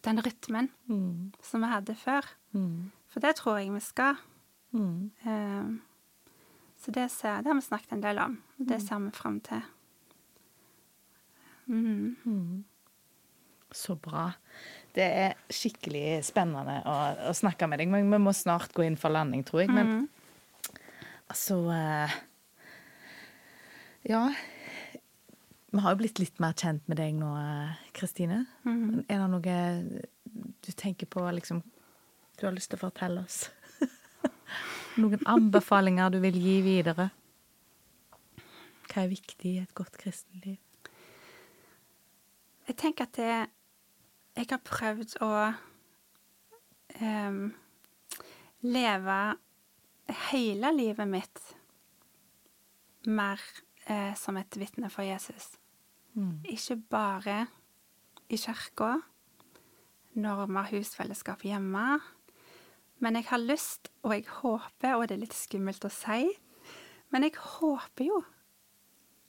[0.08, 1.32] den rytmen Mm.
[1.44, 2.26] som vi hadde før.
[2.56, 2.92] Mm.
[3.12, 4.16] For det tror jeg vi skal.
[4.74, 5.12] Mm.
[5.26, 5.70] Eh,
[6.82, 8.38] så det, ser, det har vi snakket en del om.
[8.60, 9.62] og Det ser vi fram til.
[11.68, 12.16] Mm.
[12.26, 12.64] Mm.
[13.72, 14.30] Så bra.
[14.96, 16.94] Det er skikkelig spennende å,
[17.30, 19.74] å snakke med deg, men vi må snart gå inn for landing, tror jeg.
[19.76, 20.08] Men Mm.
[21.30, 22.14] altså uh,
[24.08, 24.30] Ja.
[25.72, 28.46] Vi har jo blitt litt mer kjent med deg nå, eh, Kristine.
[28.64, 29.04] Mhm.
[29.10, 30.02] Er det noe
[30.64, 31.64] du tenker på liksom
[32.38, 33.50] du har lyst til å fortelle oss?
[35.02, 37.10] Noen anbefalinger du vil gi videre?
[38.88, 40.58] Hva er viktig i et godt kristenliv?
[42.68, 43.36] Jeg tenker at det,
[44.38, 45.32] jeg har prøvd å
[47.02, 47.42] um,
[48.68, 49.20] leve
[50.30, 51.44] hele livet mitt
[53.08, 53.42] mer
[53.88, 55.56] eh, som et vitne for Jesus.
[56.14, 56.42] Mm.
[56.50, 57.48] Ikke bare
[58.30, 58.98] i kirka,
[60.18, 62.00] når vi har husfellesskap hjemme.
[63.00, 66.32] Men jeg har lyst, og jeg håper, og det er litt skummelt å si,
[67.14, 68.22] men jeg håper jo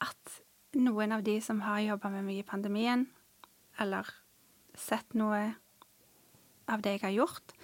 [0.03, 0.39] at
[0.79, 3.07] noen av de som har jobba med meg i pandemien,
[3.79, 4.09] eller
[4.79, 5.53] sett noe
[6.69, 7.55] av det jeg har gjort,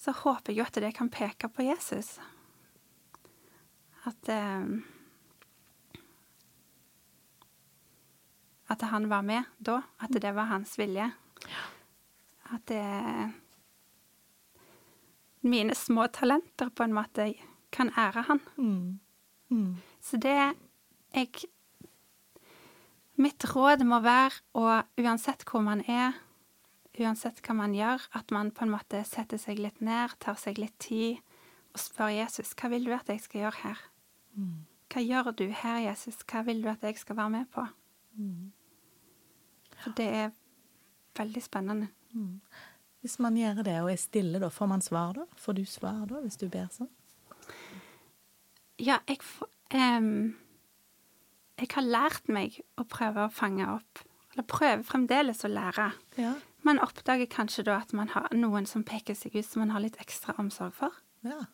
[0.00, 2.16] så håper jeg jo at det kan peke på Jesus.
[4.08, 4.66] At eh,
[8.68, 9.82] At han var med da.
[10.00, 11.10] At det var hans vilje.
[12.52, 13.32] At det
[15.44, 17.34] Mine små talenter på en måte
[17.72, 18.40] kan ære han.
[18.56, 19.00] Mm.
[19.50, 19.76] Mm.
[20.00, 20.54] Så det
[21.14, 21.28] jeg
[23.14, 26.16] Mitt råd må være å uansett hvor man er,
[26.98, 30.58] uansett hva man gjør, at man på en måte setter seg litt ned, tar seg
[30.58, 31.20] litt tid
[31.74, 33.84] og spør Jesus hva vil du at jeg skal gjøre her?
[34.34, 34.58] Mm.
[34.90, 36.20] Hva gjør du her, Jesus?
[36.26, 37.66] Hva vil du at jeg skal være med på?
[38.16, 38.52] Mm.
[39.82, 40.30] For det er
[41.18, 41.88] veldig spennende.
[42.14, 42.40] Mm.
[43.04, 45.26] Hvis man gjør det og er stille, da, får man svar da?
[45.36, 46.88] Får du svar da, hvis du ber sånn?
[48.80, 50.34] Ja, jeg får um,
[51.60, 54.00] Jeg har lært meg å prøve å fange opp,
[54.32, 55.90] eller prøver fremdeles å lære.
[56.18, 56.32] Ja.
[56.66, 59.84] Man oppdager kanskje da at man har noen som peker seg ut som man har
[59.84, 60.96] litt ekstra omsorg for.
[61.28, 61.44] ja.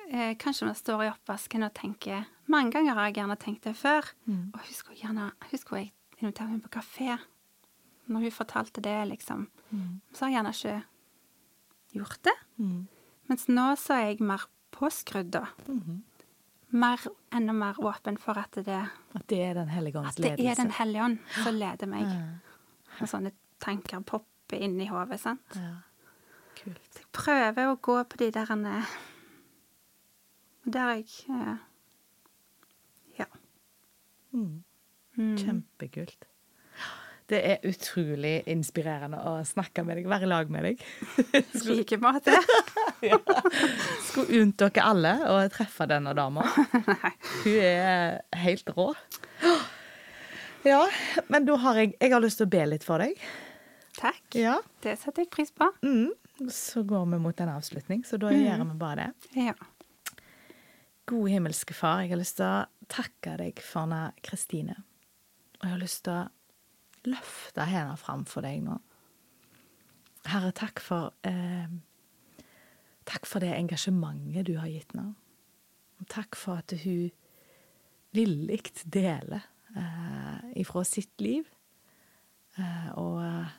[0.08, 3.76] Eh, kanskje man står i oppvasken og tenker Mange ganger har jeg gjerne tenkt det
[3.76, 4.08] før.
[4.26, 4.52] Mm.
[4.54, 5.92] Og husker hun gjerne Husker jeg
[6.22, 7.18] inviterte henne på kafé.
[8.08, 9.50] Når hun fortalte det, liksom.
[9.70, 10.00] Mm.
[10.14, 12.36] Så har jeg gjerne ikke gjort det.
[12.58, 12.86] Mm.
[13.28, 15.48] Mens nå så er jeg mer påskrudd, da.
[15.68, 16.04] Mhm.
[16.70, 17.00] Mer,
[17.32, 20.56] enda mer åpen for at det, At det er Den hellige ånds at det er
[20.56, 22.04] Den hellige ånd som leder meg.
[22.04, 22.58] Ja.
[23.00, 25.20] Når sånne tanker popper inn i hodet.
[25.20, 25.56] sant?
[25.56, 25.78] Ja.
[26.58, 27.00] Kult.
[27.00, 28.98] Jeg prøver å gå på de der eh,
[30.68, 31.58] Der jeg eh,
[33.20, 33.26] Ja.
[34.34, 34.64] Mm.
[35.18, 35.38] Mm.
[35.40, 36.26] Kjempekult.
[37.28, 40.84] Det er utrolig inspirerende å snakke med deg, være i lag med deg.
[41.36, 42.32] I like måte.
[44.08, 46.46] Skulle unnt dere alle å treffe denne dama.
[47.44, 48.94] Hun er helt rå.
[50.68, 50.86] Ja,
[51.32, 53.20] men da har jeg Jeg har lyst til å be litt for deg.
[53.98, 54.24] Takk.
[54.38, 54.60] Ja.
[54.84, 55.68] Det setter jeg pris på.
[55.84, 56.12] Mm.
[56.54, 58.44] Så går vi mot en avslutning, så da Mm.
[58.46, 59.12] gjør vi bare det.
[59.50, 59.54] Ja.
[61.08, 64.76] Gode himmelske Far, jeg har lyst til å takke deg for henne, Kristine.
[65.58, 68.76] Og jeg har lyst til å løfte henne fram for deg nå.
[70.28, 71.70] Herre, takk for eh,
[73.08, 75.14] Takk for det engasjementet du har gitt henne.
[76.12, 77.08] Takk for at hun
[78.12, 79.46] villig deler
[79.80, 81.48] eh, ifra sitt liv.
[82.60, 83.56] Eh, og eh,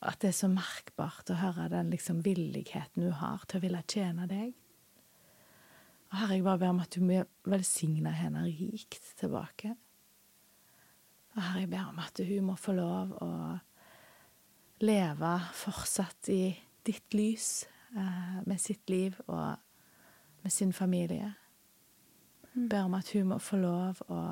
[0.00, 3.82] at det er så merkbart å høre den liksom villigheten hun har til å ville
[3.88, 4.52] tjene deg.
[6.10, 9.76] Herre, jeg bare ber om at du må velsigne henne rikt tilbake.
[11.36, 13.30] Og Herre, jeg ber om at hun må få lov å
[14.82, 16.42] leve fortsatt i
[16.86, 19.56] ditt lys, eh, med sitt liv og
[20.42, 21.34] med sin familie.
[22.54, 24.22] Jeg ber om at hun må få lov å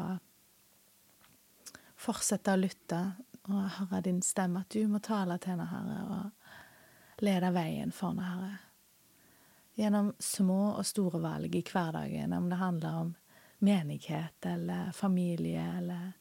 [1.98, 3.02] fortsette å lytte
[3.48, 8.10] og høre din stemme, at du må tale til henne, Herre, og lede veien for
[8.10, 8.67] henne, Herre
[9.78, 13.14] gjennom små og store valg i hverdagen, om det handler om
[13.62, 16.12] menighet eller familie eller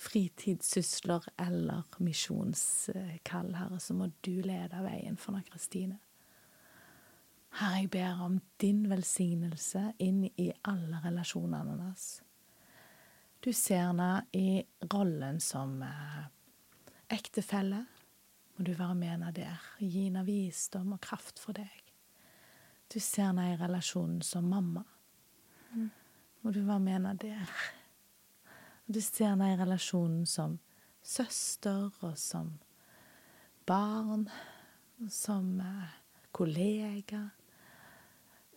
[0.00, 5.98] fritidssysler eller misjonskall, Herre, så må du lede veien for Anna Kristine.
[7.58, 12.08] Herre, jeg ber om din velsignelse inn i alle relasjonene hennes.
[13.40, 14.60] Du ser henne i
[14.92, 16.24] rollen som eh,
[17.08, 17.84] ektefelle.
[18.56, 21.89] Må du være med henne der, gi henne visdom og kraft for deg.
[22.90, 24.82] Du ser deg i relasjonen som mamma.
[26.42, 27.52] Og du hva med henne der.
[28.88, 30.56] Og du ser deg i relasjonen som
[31.06, 32.56] søster og som
[33.66, 34.26] barn,
[34.98, 35.92] og som eh,
[36.34, 37.22] kollega,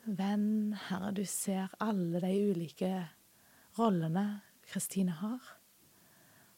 [0.05, 0.73] venn.
[0.87, 2.91] Herre, du ser alle de ulike
[3.77, 5.53] rollene Kristine har.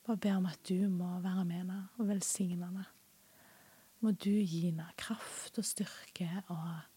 [0.05, 2.87] Bare ber om at du må være med henne og velsigne henne.
[3.99, 6.94] Må du gi henne kraft og styrke og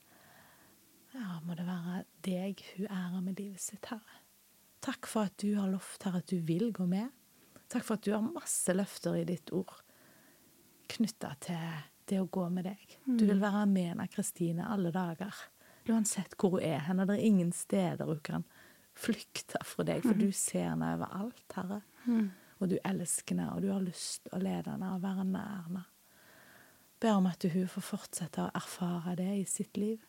[1.18, 4.22] ja, må det være deg hun ærer med livet sitt, Herre.
[4.84, 7.10] Takk for at du har lovt, Herre, at du vil gå med.
[7.68, 9.74] Takk for at du har masse løfter i ditt ord
[10.88, 12.84] knytta til det å gå med deg.
[13.04, 15.34] Du vil være med Anna Kristine alle dager.
[15.88, 18.46] Uansett hvor hun er hen, det er ingen steder hun kan
[18.98, 21.82] flykte fra deg, for du ser henne overalt, Herre.
[22.58, 25.84] Og du elsker henne, og du har lyst å lede henne og være nær henne.
[26.98, 30.00] Ber om at hun får fortsette å erfare det i sitt liv.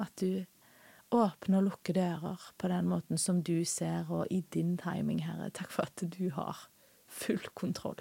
[0.00, 0.44] At du
[1.12, 5.50] åpner og lukker dører på den måten som du ser, og i din timing, Herre.
[5.50, 6.68] Takk for at du har
[7.06, 8.00] full kontroll.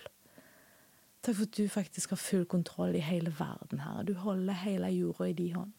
[1.21, 4.05] Takk for at du faktisk har full kontroll i hele verden, Herre.
[4.07, 5.73] Du holder hele jorda i din hånd.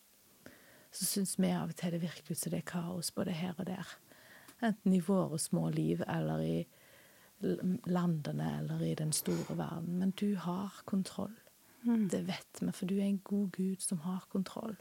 [0.93, 3.57] Så syns vi av og til det virker ut som det er kaos både her
[3.57, 3.97] og der.
[4.63, 6.57] Enten i våre små liv eller i
[7.89, 9.99] landene eller i den store verden.
[9.99, 11.35] Men du har kontroll.
[11.83, 12.09] Mm.
[12.09, 14.77] Det vet vi, for du er en god Gud som har kontroll.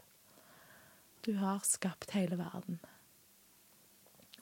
[1.24, 2.80] Du har skapt hele verden.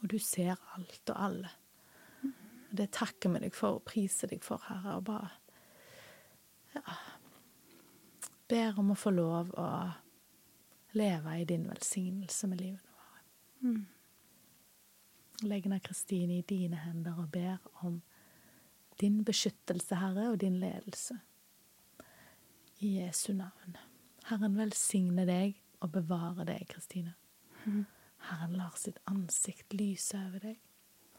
[0.00, 1.50] Og du ser alt og alle.
[2.70, 5.30] Det takker vi deg for og priser deg for, Herre, og bare
[6.72, 6.94] ja,
[8.48, 9.70] ber om å få lov å
[10.96, 13.24] leve i din velsignelse med livene våre.
[13.66, 13.82] Mm.
[15.50, 18.00] Legger ned Kristine i dine hender og ber om
[19.02, 21.18] din beskyttelse, Herre, og din ledelse.
[22.80, 23.76] I Jesu navn.
[24.30, 27.14] Herren velsigne deg og bevare deg, Kristine.
[27.64, 27.84] Mm.
[28.28, 30.58] Herren lar sitt ansikt lyse over deg.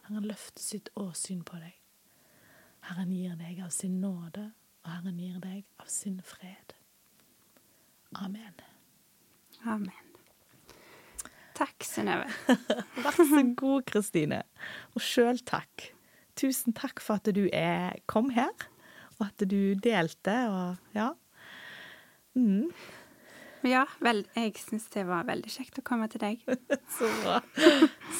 [0.06, 1.78] Herren løfter sitt åsyn på deg.
[2.88, 4.52] Herren gir deg av sin nåde,
[4.84, 6.76] og Herren gir deg av sin fred.
[8.22, 8.58] Amen.
[9.66, 10.08] Amen.
[11.58, 12.26] Takk, Synnøve.
[13.04, 14.42] Vær så god, Kristine.
[14.98, 15.92] Og sjøl takk.
[16.40, 18.54] Tusen takk for at du er, kom her,
[19.20, 21.12] og at du delte, og ja.
[22.34, 22.72] Mm.
[23.68, 26.46] Ja, vel, jeg syns det var veldig kjekt å komme til deg.
[26.98, 27.40] Så bra.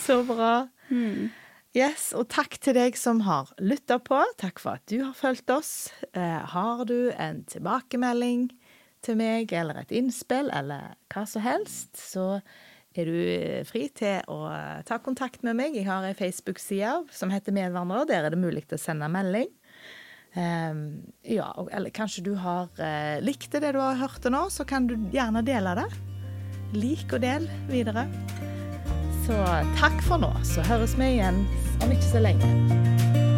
[0.04, 0.54] Så bra.
[0.92, 1.32] Mm.
[1.78, 4.20] Yes, og takk til deg som har lytta på.
[4.42, 5.92] Takk for at du har fulgt oss.
[6.12, 8.50] Eh, har du en tilbakemelding
[9.02, 12.42] til meg, eller et innspill, eller hva som helst, så
[12.92, 14.44] er du fri til å
[14.88, 15.78] ta kontakt med meg.
[15.80, 18.04] Jeg har ei Facebook-side som heter Medvandrer.
[18.10, 19.50] Der er det mulig å sende melding.
[20.32, 24.64] Um, ja, eller kanskje du har uh, likt det du har hørt det nå, så
[24.68, 25.90] kan du gjerne dele det.
[26.72, 28.08] Lik og del videre.
[29.26, 29.36] Så
[29.80, 31.44] takk for nå, så høres vi igjen
[31.84, 33.31] om ikke så lenge.